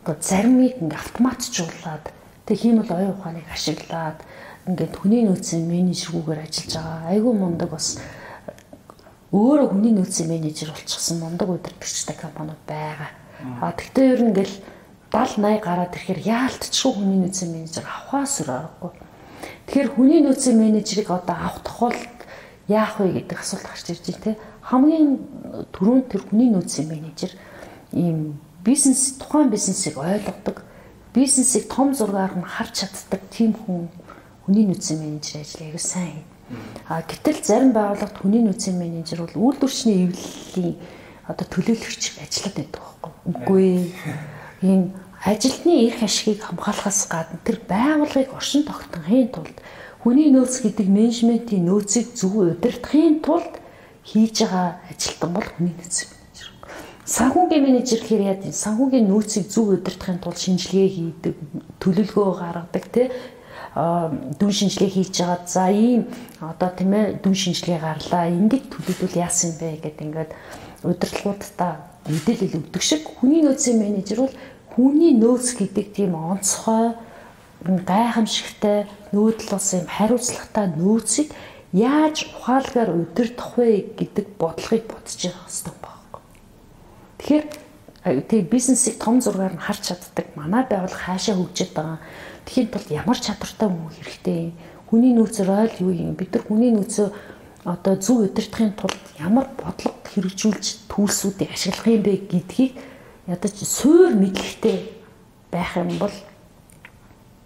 [0.04, 2.04] одоо заримыг ингээ автоматжуулаад
[2.44, 4.20] тэг хиймэл оюун ухааныг ашиглаад
[4.68, 7.08] ингээд хүний нөөцийн менежергүйгээр ажиллаж байгаа.
[7.08, 7.96] Айгүй мундаг бас
[9.32, 13.10] өөрөө хүний нөөцийн менежер болчихсон мундаг удирдагчтай компаниуд байгаа.
[13.64, 14.54] А тэгтээ ер нь ингээл
[15.10, 19.05] 70 80 гараад ирэхээр яалтчгүй хүний нөөцийн менежер авахаас өөр аргагүй
[19.66, 22.20] Тэгэхээр хүний нөөцийн менежерийг одоо авах тохиолдолд
[22.70, 24.38] яах вэ гэдэг асуулт гарч ирж байна те.
[24.62, 25.08] Хамгийн
[25.74, 27.34] түрүүнд тэр хүний нөөцийн менежер
[27.92, 30.62] ийм бизнес тухайн бизнесийг ойлгодог,
[31.14, 33.90] бизнесийг том зургаар нь харж чаддаг тийм хүн
[34.46, 36.22] хүний нөөцийн менежер ажил аягүй сайн.
[36.86, 40.78] А гэтэл зарим байгууллагт хүний нөөцийн менежер бол үйлдвэрчний эвлэлийн
[41.26, 43.12] одоо төлөөлөгч ажиллаад байдаг байхгүй.
[43.34, 43.66] Үгүй
[44.62, 44.94] ийм
[45.26, 49.56] ажилтны эрх ашигыг хамгаалахаас гадна тэр байгууллагыг оршин тогтнохын тулд
[50.02, 53.58] хүний нөөц гэдэг менежментийн нөөцийг зөв удирдахын тулд
[54.06, 56.14] хийж байгаа ажилтан бол хүний нөөц.
[57.06, 61.34] Санхүүгийн менежер гэхээр яа гэв санхүүгийн нөөцийг зөв удирдахын тулд шинжилгээ хийдэг,
[61.82, 63.10] төлөвлөгөө гаргадаг тий
[63.74, 65.42] дүн шинжилгээ хийж байгаа.
[65.46, 66.06] За ийм
[66.40, 68.30] одоо тийм ээ дүн шинжилгээ гарлаа.
[68.30, 70.30] Ингээд төлөвлөл яасан бэ гэдэг ингээд
[70.86, 71.72] удирдлагуудаа
[72.08, 74.34] мэдээлэл өгдөг шиг хүний нөөцийн менежер бол
[74.76, 76.92] хүний нөөц гэдэг тийм онцгой
[77.64, 78.84] гайхамшигтай
[79.16, 81.32] нүүдэл бас юм хариуцлагатай нөөцийг
[81.72, 86.22] яаж ухаалгаар удирдах вэ гэдэг бодлогыг бодож явах хэрэгтэй байхгүй.
[87.18, 87.46] Тэгэхээр
[88.28, 91.98] тэг бизнесийг том зургаар нь харж чаддаг манай байгууллага хаашаа хөгжиж байгаа.
[92.44, 94.52] Тэгэхэд бол ямар чадвартай хүн хэрэгтэй.
[94.86, 96.14] Хүний нөөц ройл юу юм?
[96.14, 97.08] Бид нар хүний нөөцөө
[97.64, 102.72] одоо зөв удирдахын тулд ямар бодлого хэрэгжүүлж төлсүүдийг ашиглах юм бэ гэдгийг
[103.26, 104.90] ядаж суур мэдлэгтэй
[105.50, 106.14] байх юм бол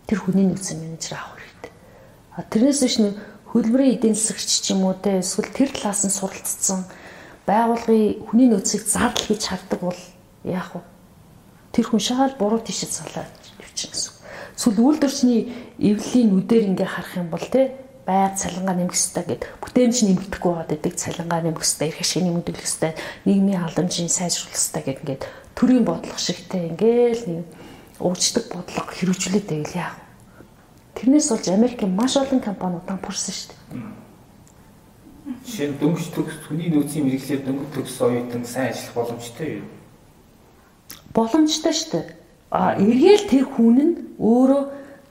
[0.06, 1.72] тэр хүний нөөцийн менежер авах хэрэгтэй.
[2.36, 3.14] А тэрнээс биш нэг
[3.52, 6.84] хөлбөрийн эдийн засагч ч юм уу те эсвэл тэр талаас нь суралцсан
[7.48, 10.00] байгуулгын хүний нөөцийг зардал хийж хардаг бол
[10.44, 10.82] яах вэ?
[11.72, 14.12] Тэр хүн шагаал буруу тишэд салаад явчихна гэсэн.
[14.54, 15.40] Эсвэл үйлдвэрчний
[15.80, 17.74] эвлэлийн нүдээр ингээ харах юм бол те
[18.06, 22.64] байг цалингаа нэмэх хэрэгтэй гэд бүтээмж нэмэгдэхгүй байгаад байдаг цалингаа нэмэх хэрэгтэй эрх ашиг нэмэгдүүлэх
[22.66, 22.92] хэрэгтэй
[23.26, 25.22] нийгмийн халамжийн сайжруулах хэрэгтэй гэд ингээд
[25.60, 27.44] төрийн бодлого шигтэй ингээл нэг
[28.00, 30.04] уучдаг бодлого хэрэгжүүлээд байвал яах вэ?
[30.96, 34.00] Тэрнээс болж Америкийн маш олон компаниуд дампуурсан шүү дээ.
[35.44, 39.66] Жишээ нь дөнгөж төгс хүний нөөцийн мэрэгчлэр дөнгөж төгс оюутан сайн ажиллах боломжтой юу?
[41.12, 42.06] Боломжтой шүү дээ.
[42.50, 44.62] А эргээл тэр хүн нь өөрөө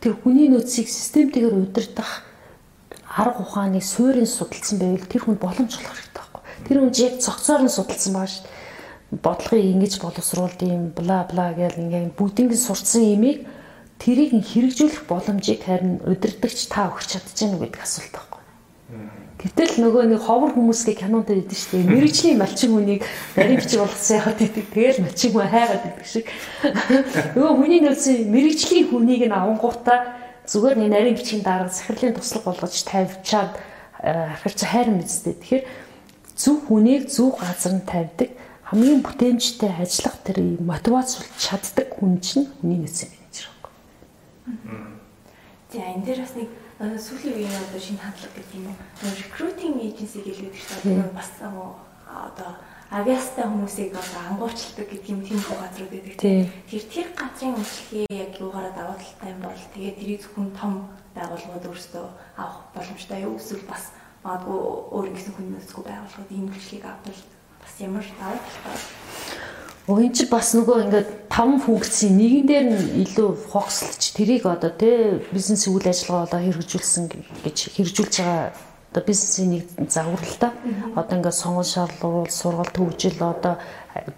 [0.01, 2.25] тэр хүний нөөцийг системтэйгээр удирдах
[3.05, 6.41] арга ухааныг суурин судалсан байвал тэр хүн боломж олох хэрэгтэй байхгүй.
[6.65, 8.57] Тэр хүн яг цогцоор нь судалсан баа шүү дээ.
[9.09, 13.49] Бодлогыг ингэж боловсруулд юм бла бла гэж ингээм бүгднийг сурцсан имийг
[13.97, 18.39] тэрийг хэрэгжүүлэх боломжийг харин удирдахч та өгч чадчихна гэдэг асуулт байхгүй.
[19.39, 21.91] Гэтэл нөгөө нэг ховор хүмүүсගේ кинонд байдаг шүү дээ.
[21.95, 23.01] Мэргэжлийн малчин хүнийг
[23.39, 24.65] нарийн бичиг болгосон яхад идэг.
[24.67, 26.25] Тэгэл малчин хүн хайгаад идэг шиг.
[27.39, 29.99] Нөгөө хүний нөөцийн мэргэжлийн хүнийг нь авангуудаа
[30.43, 33.51] зүгээр нэг нарийн бичгийн дарга захирлын туслаг болгож тавьчаад
[34.03, 35.39] харахч хайр мэдстэй.
[35.39, 35.63] Тэгэхээр
[36.35, 38.29] зөв хүнийг зөв газар нь тавьдаг
[38.69, 43.73] хамгийн бүтээмжтэй ажиллах тэр мотивацуулж чаддаг хүн чинь хүний нөөцийн менежер байхгүй.
[45.73, 48.77] За энэ дээр бас нэг сүүлийн үеийн одоо шинэ хандлага гэдэг юм уу?
[49.10, 51.17] Recruiting agency гэлээд шүү дээ.
[51.17, 52.49] Бас одоо
[52.93, 56.13] авиастай хүмүүсийг бас ангуурчилдаг гэдэг юм тийм газрууд байдаг.
[56.69, 60.73] Тэр тэр газрын үйлчлэгээ яг юугаараа даваа талтай юм бол тэгээд тэрийг зөвхөн том
[61.17, 62.05] байгууллагууд өөрсдөө
[62.38, 63.89] авах боломжтой юу эсвэл бас
[64.21, 64.58] магадгүй
[64.93, 67.17] өөр нэгэн хүн нөөцгүй байгууллагууд ийм үйлчлэгийг авах
[67.69, 68.97] бас ямар даваа талтай
[69.89, 75.17] Уугийн чи бас нөгөө ингээд таван функцийн нэгэн дээр нь илүү фокуслж тэрийг одоо тий
[75.34, 77.03] бизнес үйл ажиллагаа болоо хэрэгжүүлсэн
[77.41, 78.53] гэж хэрэгжүүлж байгаа
[78.93, 80.53] одоо бизнесийн нэг загварлалтаа
[80.93, 83.58] одоо ингээд сонгон шаардлагуул сургалт хөгжил одоо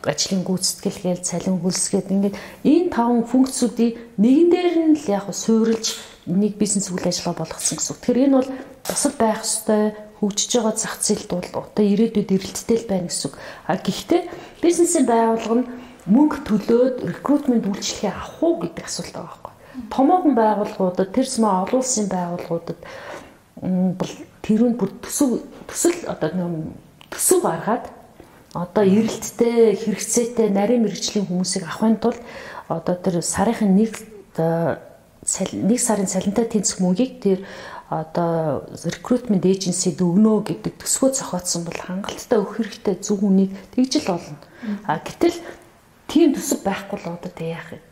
[0.04, 2.36] ажлын гүйцэтгэл гээл цалин хөлсгээд ингээд
[2.68, 5.96] энэ таван функцүүдийг нэгэн дээр нь л яг суурилж
[6.28, 7.96] нэг бизнес үйл ажиллагаа болгоцсон гэсэн.
[7.96, 8.50] Тэгэхээр энэ бол
[8.84, 13.32] бусад байх ёстой хөгжиж байгаа зах зээлд бол одоо ирээдүйд эрэлттэй л байна гэсэн.
[13.66, 14.22] А гэхдээ
[14.62, 15.70] бизнесийн байгууллага нь
[16.06, 19.54] мөнгө төлөөд рекрутмент үйлчлэгээ авах уу гэдэг асуулт байгаа байхгүй.
[19.90, 22.80] Томоохон байгууллагуудад тэрс маа олон улсын байгууллагуудад
[23.98, 24.14] бол
[24.46, 25.30] тэрүүнд бүр төсөв
[25.70, 26.30] төсөл одоо
[27.10, 27.86] төсөв гаргаад
[28.54, 32.20] одоо эрэлттэй хэрэгцээтэй нарийн мэрэгжлийн хүмүүсийг авахын тулд
[32.68, 33.94] одоо тэр сарын нэг
[34.36, 37.40] нэг сарын цалинтай тэнцэх мөнгийг тэр
[37.92, 44.16] одоо recruitment agency-д өгнө гэдэг төсвөө зохиоцсон бол хангалттай өгөх хэрэгтэй зөв хүнийг тэгж л
[44.16, 44.40] олно.
[44.88, 45.36] А гэтэл
[46.08, 47.84] тийм төсөв байхгүй л одоо тэг яах юм?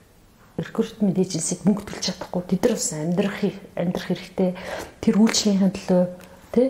[0.60, 3.40] recruitment agency-г мөнгө төлж чадахгүй тэд нар бас амьдрах
[3.80, 4.50] амьдрах хэрэгтэй.
[5.00, 6.04] Тэр үйлчлэгийн төлөө
[6.52, 6.68] тий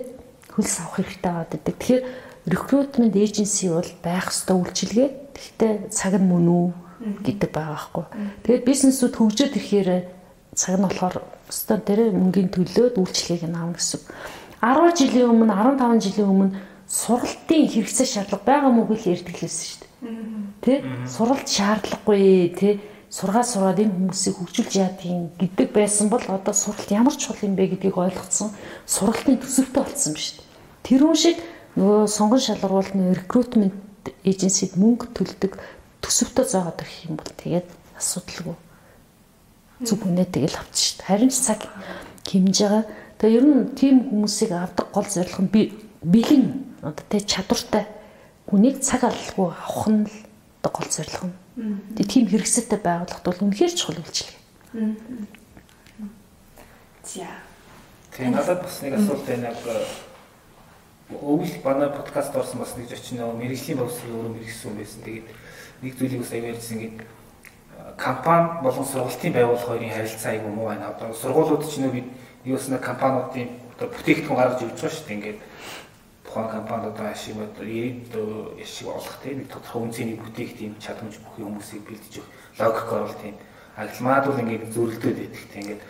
[0.53, 1.75] хөлс авах хэрэгтэй байгаад байдаг.
[1.77, 2.01] Тэгэхээр
[2.53, 5.09] recruitment agency бол байх ёстой үйлчилгээ.
[5.33, 6.67] Гэхдээ цаг нь мөн үү
[7.25, 8.05] гэдэг байгаа байхгүй.
[8.45, 9.89] Тэгээд бизнесүүд хөгжөөд ирэхээр
[10.59, 11.15] цаг нь болохоор
[11.47, 14.03] өстөө дээр мөнгөний төлөөд үйлчлэгийг нь авна гэсэн.
[14.59, 19.79] 10 жилийн өмнө 15 жилийн өмнө сургалтын хэрэгцээ шаардлага байгаа мó гэж ярьдаг лээсэн шүү
[19.79, 19.95] дээ.
[20.59, 20.73] Тэ?
[21.07, 27.15] Суралт шаардлагагүй тэ сургаа сураад энэ хүмүүсийг хөгжүүлж яадгийн гэдэг байсан бол одоо суралт ямар
[27.15, 28.51] чухал юм бэ гэдгийг ойлгоцсон
[28.83, 30.45] сургалтын төсөвтэй болсон биз дээ.
[30.83, 31.37] Тэр үн шиг
[31.79, 33.79] нөгөө сонгон шалгаруулалтны recruitment
[34.27, 35.55] agency-д мөнгө төлдөг
[36.03, 38.57] төсөвтэй заагаад ирэх юм бол тэгээд асуудалгүй
[39.83, 41.07] зүг үнэ тэгэл авчих шүү дээ.
[41.07, 41.59] Харин ч цаг
[42.27, 42.83] хэмж байгаа.
[43.19, 45.61] Тэгээ ер нь тийм хүмүүсийг авдаг гол зорилго нь би
[46.03, 46.45] бэлэн
[46.83, 47.87] одоо тэг чадвартай
[48.47, 50.15] хүнийг цаг алалгүй авах нь л
[50.59, 51.35] одоо гол зорилго нь.
[51.95, 54.35] Тэгээ тийм хэрэгсэлтэй байгууллагт бол үнэхээр чухал үйлчлэг.
[57.03, 57.27] За.
[58.15, 59.55] Тэгээ надад бас нэг асуулт байна.
[61.09, 65.01] Өвөл бана подкаст орсон бас нэг зочин нөө мэрэгжлийн боловсролын өөрөө мэрэгсэн байсан.
[65.07, 65.27] Тэгээд
[65.81, 67.07] нэг зүйлийг бас аяарсан ингээд
[67.97, 70.89] компани болон сургалтын байгууллага хоёрын харилцаа айгүй муу байна.
[70.89, 72.07] Одоо сургуулиуд ч нөө бид
[72.45, 75.15] юусна компаниудын одоо бүтээгдэхүүн гаргаж ирж байгаа шүү дээ.
[75.17, 75.39] Ингээд
[76.25, 80.19] тухайн компаниуд ашиг одоо 90 ашиг олох тийм нэг тодорхой үнцний
[80.57, 83.35] тийм чадамж бүхий хүмүүсийг бэлдэж өгөх логик орол тийм
[83.77, 85.81] агламад бол ингээд зөрөлдөд идэх тийм ингээд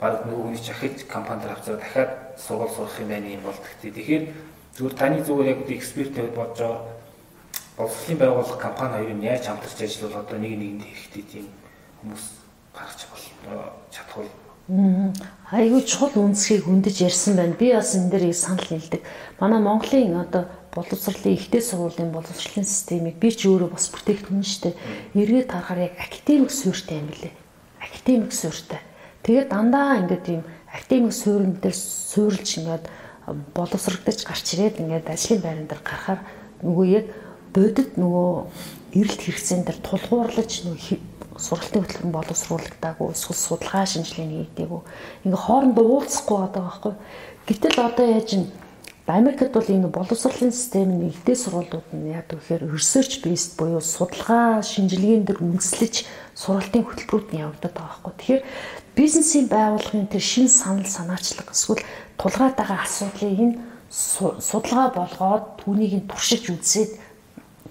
[0.00, 3.94] баг нөгөө хүний чахиж компанид авцаа дахиад сургууль сурах юм байна юм болдог тийм.
[3.94, 4.24] Тэгэхээр
[4.76, 6.95] зүгээр таны зүгээр яг эксперт байд бодож байгаа
[7.76, 11.46] боловсролын байгууллага компани хоёрын яаж хамтарч ажиллавал одоо нэг нэгэнд хэрэгтэй тийм
[12.00, 12.24] хүмүүс
[12.72, 14.26] гарч болно чадах
[14.66, 17.54] Айгүй чухал үнцгийг хөндөж ярьсан байна.
[17.54, 18.98] Би бас энэ дээр санал нийлдэг.
[19.38, 24.74] Манай Монголын одоо боловсролын ихтэй сургуулийн боловсролын системийг би ч өөрөө бас бүтээгдэхүүн шүү дээ.
[25.22, 27.30] Эргээд харахаар яг академик суурьтай юм лээ.
[27.78, 28.82] Академик суурьтай.
[29.22, 32.84] Тэгээд дандаа ингээд ийм академик суурин дээр суурилж ингээд
[33.54, 36.20] боловсрогдож гарч ирээд ингээд ажлын байран дээр гарахаар
[36.66, 37.06] нөгөө яг
[37.56, 38.30] бодит нөгөө
[39.00, 41.00] эрэлт хэрэгцээнд дээр тулгуурлаж нөгөө
[41.40, 44.80] сургалтын хөтөлбөр боловсруулагдаагүй эсвэл судалгаа шинжилгээний хийдэггүй
[45.24, 46.94] ингээ хоорондоо уулзахгүй байгаа байхгүй.
[47.48, 48.44] Гэтэл одоо яаж н
[49.06, 55.30] Америкт бол энэ боловсролын систем нэгдээ сургуулиуд нь яг тэгэхээр research based буюу судалгаа шинжилгээнд
[55.30, 55.94] дэр үндэслэж
[56.34, 58.14] сургалтын хөтөлбөрүүд нь явагдаад байгаа байхгүй.
[58.18, 58.42] Тэгэхээр
[58.98, 61.86] бизнесийн байгууллагын тэр шин санал санаачлаг эсвэл
[62.18, 63.54] тулгаад байгаа асуудлыг энэ
[63.94, 66.90] судалгаа болгоод түүнийг туршиж үзээд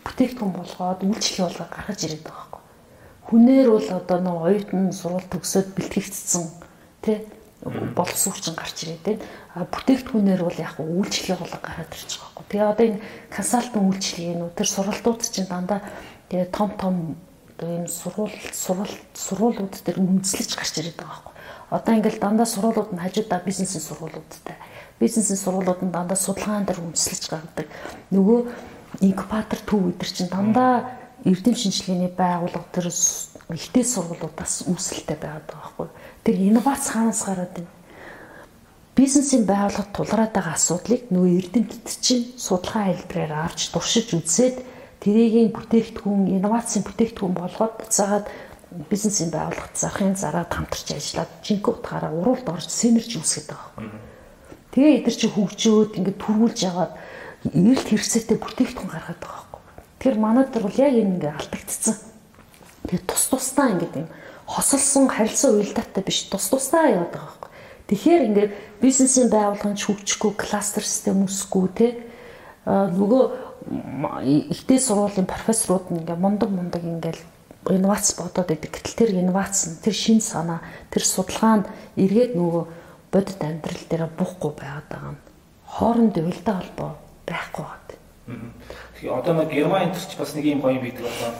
[0.05, 2.55] бүтээгдэхүүн болгоод үйлчлэл болгоо гаргаж ирээд байгаа
[3.29, 6.45] хүнээр бол одоо нэг оюутан сурвалж төгсөөд бэлтгэгдсэн
[7.01, 7.25] тий
[7.65, 9.25] боловсруучсан гарч ирээд байна.
[9.57, 12.45] А бүтээгдэхүүнээр бол яг үйлчлэгээ болго гараад ирж байгаа байхгүй.
[12.53, 13.01] Тэгээ одоо энэ
[13.33, 15.81] консалтинг үйлчлэгээнүү тэр сургалтууд чинь дандаа
[16.29, 16.95] тэгээ том том
[17.57, 21.33] одоо энэ сурвал сурвал сурвалууд дээр үндэслэж гарч ирээд байгаа байхгүй.
[21.73, 24.57] Одоо ингээл дандаа сурвалууд нь хажуудаа бизнесийн сурвалуудтай.
[25.01, 27.65] Бизнесийн сурвалууд нь дандаа судалгаан дээр үндэслэж гаргадаг.
[28.13, 28.39] Нөгөө
[29.01, 30.91] инкубатор төв өдр чинь дандаа
[31.25, 32.87] эрдэм шинжилгээний байгууллага төр
[33.53, 35.87] ихтэй сургуулиудаас үүсэлтэй байгаад байгаа байхгүй.
[36.23, 37.71] Тэр инновац хаанаас гараад байна?
[38.95, 44.57] Бизнесийн байгууллагад тулгараад байгаа асуудлыг нөгөө эрдэмтэд чинь судалгаа хэлбэрээр авч туршиж үзээд
[45.03, 48.25] тэрийг бүтээгдэхүүн инновацийн бүтээгдэхүүн болгоод буцаагаад
[48.89, 54.15] бизнесийн байгууллагад зарахын зараад хамтарч ажиллаад жинхэнэ утгаараа уралд орж сэнэрч үүсгэж байгаа байхгүй.
[54.75, 56.93] Тэгээ эдгэр чи хөгжөөд ингээд түргүүлж яагаад
[57.53, 59.45] эрэлт хэрэгцээтэй бүтээгдэхүүн гаргаад байгаа
[60.05, 61.97] Тэгэхээр манайд бол яг энэ ингээ алдагдцсан.
[62.85, 64.07] Тэгээ тус тусдаа ингээд юм
[64.45, 67.49] хосолсон харилцаа уялдаатай биш тус тусдаа яваад байгаа байхгүй.
[67.89, 68.51] Тэгэхээр ингээд
[68.85, 71.87] бизнесийн байгууллагын хөгжихгүй кластер систем үсэхгүй те
[72.69, 73.23] нөгөө
[74.53, 77.25] ихтэй сургуулийн профессоруд нь ингээ мундаг мундаг ингээл
[77.73, 78.77] инновац бодоод идэг.
[78.77, 80.61] Гэтэл тэр инновац нь тэр шин санаа,
[80.93, 82.63] тэр судалгаа нь эргээд нөгөө
[83.09, 85.19] бодит амьдрал дээр буухгүй байгаад байгаа юм.
[85.65, 87.85] Хоорондын уялдаа холбоо байхгүй байна.
[88.95, 91.33] Тэгэхээр одоо нэг Герман энэ ч бас нэг юм гоё бидэг болоо.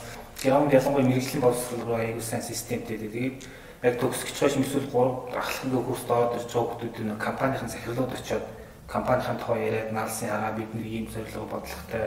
[0.43, 2.97] Германд ялангуяа мэрэгжлийн боловсрол руу аягүй сайн системтэй.
[2.97, 3.47] Тэгээд
[3.85, 8.45] яг байгаа юм эсвэл гурав ахлахын курс доод ирж байгаа хүмүүсийн компанийн захирлууд очиод
[8.87, 12.05] компанийн тухай яриад наалсын хараа бид нэг ийм зорилго бодлоготой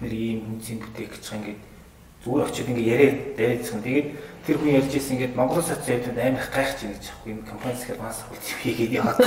[0.00, 1.60] бид ийм үнцийн бүтээх гэж байгаа ингээд
[2.22, 3.82] зүгээр очиод ингээд яриад дайцсан.
[3.82, 4.08] Тэгээд
[4.46, 7.78] тэр хүн ярьж ирсэн ингээд Монголоос очиод амар их гайхаж байна гэж аахгүй энэ компани
[7.78, 9.18] захир мас хөл хийгээд яваад.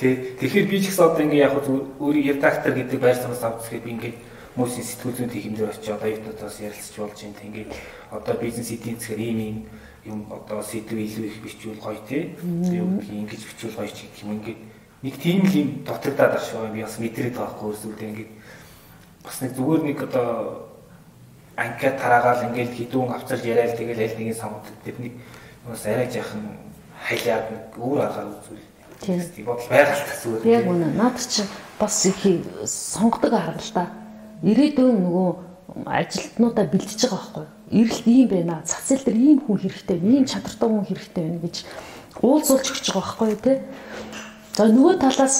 [0.00, 3.92] Тэ тэгэхээр би ч гэсэн одоо ингээ яг өөрийн редактор гэдэг байр суурьнаас авчихгээд би
[4.00, 4.14] ингээ
[4.56, 7.44] хүмүүсийн сэтгүүл зүйн хэмжээ очиж одоо оюутнуудаас ярилцж болж байна.
[7.44, 7.66] Ингээ
[8.08, 9.68] одоо бизнес эдийн засгаар ийм
[10.08, 12.32] юм одоо сэдв илүү их бичвэл гоё тий.
[12.40, 14.40] Юу ингэж бичвэл гоё ч гэх юм.
[14.40, 14.56] Ингээ
[15.04, 18.28] нэг тийм л юм дутагдаад ах шүү би бас мэдрээд байгаа хгүй зүйлээ ингээ
[19.24, 20.28] бас нэг зүгээр нэг одоо
[21.56, 25.12] анкет тараагаал ингээл хідүүн авчирж яриад тэгэл аль нэгэн самууд тэр нэг
[25.68, 26.44] бас арай жаахан
[27.00, 28.69] хайлаад нэг өөр аргаар үзүүл
[29.00, 30.44] Тийм бодол тас үү.
[30.44, 30.92] Яг үнэ.
[30.94, 31.42] Наад чи
[31.78, 32.20] бас их
[32.64, 33.86] сонгодог арга л да.
[34.44, 35.30] Ирээдүйн нөгөө
[35.86, 37.84] ажилтнуудаа бэлдэж байгаа байхгүй юу?
[37.84, 38.62] Ирэлт ийм байна.
[38.64, 41.56] Цацил дээр ийм хүн хэрэгтэй, ийм чадртай хүн хэрэгтэй байна гэж
[42.20, 43.54] уулзуулж өгч байгаа байхгүй юу те.
[44.56, 45.38] За нөгөө талаас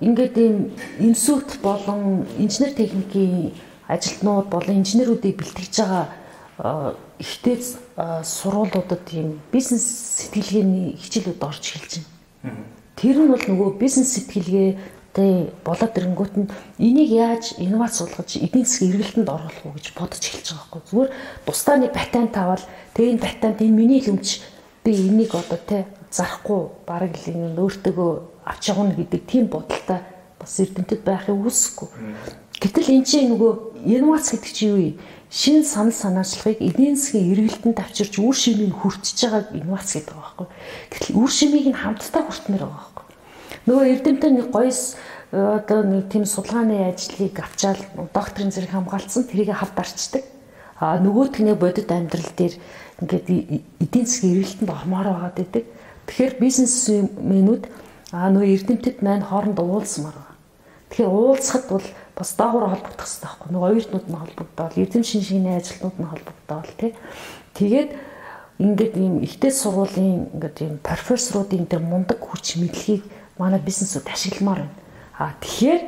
[0.00, 0.56] ингээд ийм
[0.98, 3.54] институт болон инженер техникийн
[3.86, 6.04] ажилтнууд болон инженерүүдийг бэлтгэж байгаа
[7.18, 7.62] ихтэй
[8.24, 9.84] сургуулиудад ийм бизнес
[10.20, 11.92] сэтгэлгээний хичээлүүд орж эхэлж
[12.42, 12.64] байна.
[12.96, 14.68] Тэр нь бол нөгөө бизнес сэтгэлгээ
[15.16, 16.48] тэ болоод ирэнгүүт нь
[16.80, 21.10] энийг яаж инновац суулгаж эдийн засгийн эргэлтэнд оруулах уу гэж бодож эхэлж байгаа байхгүй зүгээр
[21.44, 24.44] тусдаа нэг патент аваад тэгээ энэ патент энэ миний л өмч
[24.84, 28.12] би энийг одоо тэ зарахгүй бараг л энэ өөртөөгөө
[28.44, 30.00] авч явна гэдэг тийм бодолтой
[30.38, 31.88] бас эрдэмтэд байхыг үүсэхгүй.
[32.60, 33.52] Гэтэл эн чинь нөгөө
[33.84, 34.96] инновац гэдэг чинь юу юм?
[35.30, 40.48] Шин санал санаачлагыг эдийн засгийн эргэлтэнд авчирч үр шимийг хүртэж байгааг инновац гэдэг байгаа байхгүй.
[40.90, 43.04] Гэтэл үр шимийг нь хамтдаа хүртмээр байгаа байхгүй.
[43.66, 44.94] Нөгөө эрдэмтэн нэг гоёс
[45.34, 47.82] э, одоо нэг тийм судалгааны ажлыг авчаал
[48.14, 50.22] докторийн зэрэг хамгаалцсан тэрийг хавд арчдаг.
[50.78, 52.54] А нөгөөт нь бодит амьдрал дээр
[53.02, 53.26] ингээд
[53.82, 55.64] эдийн засгийн эргэлтэнд ормоор байгаад идэг.
[56.06, 57.64] Тэгэхээр бизнесмэнүүд
[58.14, 60.38] аа нөө эрдэмтэд маань хооронд уулзмаар байна.
[60.94, 63.48] Тэгэхээр уулзахад бол бас доогуур холбогдох хэрэгтэй байхгүй.
[63.52, 66.92] Нөгөө оюутнууд нь холбогдоод, эрдэм шинжлэхийний ажилтнууд нь холбогдоод тий.
[67.52, 67.90] Тэгээд
[68.56, 73.04] ингээд ийм ихтэй сургуулийн ингээд ийм профессоруудын тэр мундаг хүч мэдлэгийг
[73.36, 74.76] манай бизнесүүд ашигламаар байна.
[75.20, 75.82] А тэгэхээр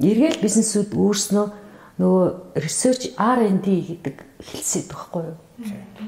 [0.00, 1.46] эргээл бизнесүүд өөрснөө
[2.00, 2.24] нөгөө
[2.64, 5.38] research R&D гэдэг хэлсэд байхгүй юу?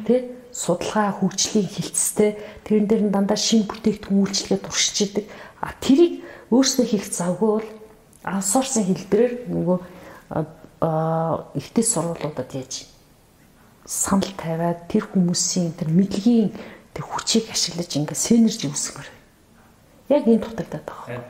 [0.09, 0.35] Тэ?
[0.57, 5.25] Судалгаа хөгжлийн хилцтэй тэрэн дээр нь дандаа шин бүтээгдэхүүн үйлчлэгээ туршиж идэг.
[5.61, 7.69] А тэрийг өөрснөө хийх завгүй бол
[8.27, 9.79] аутсорсын хэлбэрээр нөгөө
[11.57, 12.91] ихтэй сургуулиудад яаж
[13.87, 16.51] санал тавиад тэр хүмүүсийн тэр мэдлэгийн
[16.91, 19.11] тэр хүчийг ашиглаж ингээд синержи үүсгэмээр.
[20.11, 21.23] Яг энэ дутагдаад байгаа.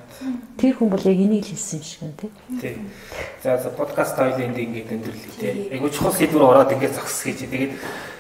[0.57, 2.17] Тэр хүн бол яг энийг хэлсэн юм шиг байна
[2.61, 2.77] тий.
[3.45, 5.69] За за подкаст хоёлын энд ингээд өндөрлөе тий.
[5.77, 7.45] Айгуу чухал сэдвэр ороод ингээд зогс гэж.
[7.45, 7.73] Тэгээд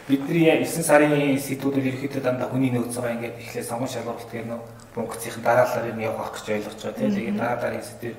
[0.08, 4.60] бидний 9 сарын сэдвүүдээр ерөөхдөө дандаа хүний нөөц байгаа ингээд эхлээ сонгон шалгуулалт гэх нөө
[4.96, 7.08] бункцийн дараалал юм явах гэж ойлгож байгаа тий.
[7.08, 8.16] Тэгээд дараа дараагийн сэдвэр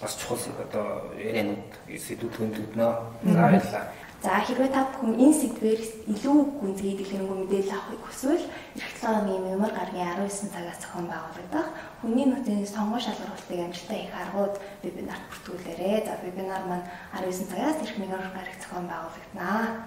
[0.00, 2.88] бас чухал одоо ярианууд сэдвүүд хөндлөднө.
[3.24, 3.84] За баярлалаа.
[4.24, 5.82] За хэрвээ та бүхэн энэ сэдвээр
[6.16, 8.44] илүү гүнзгий дэлгэрэнгүй мэдээлэл авахыг хүсвэл
[8.80, 11.68] эх 7 оны мемор гаргийн 19 цагаас зохион байгуулагдах
[12.00, 16.08] хүний нөөцийн сонгон шалгуулалтыг амжилттай хийх аргууд вебинарт бүртгүүлээрэ.
[16.08, 19.84] За вебинар маань 19 цагаас эх мемор гараг зохион байгуулагдана.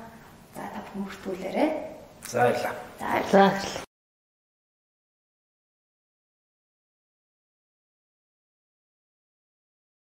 [0.53, 1.65] За та бүхэн бүртгүүлээрэ.
[2.29, 2.73] За баярлалаа.
[3.01, 3.86] За баярлалаа.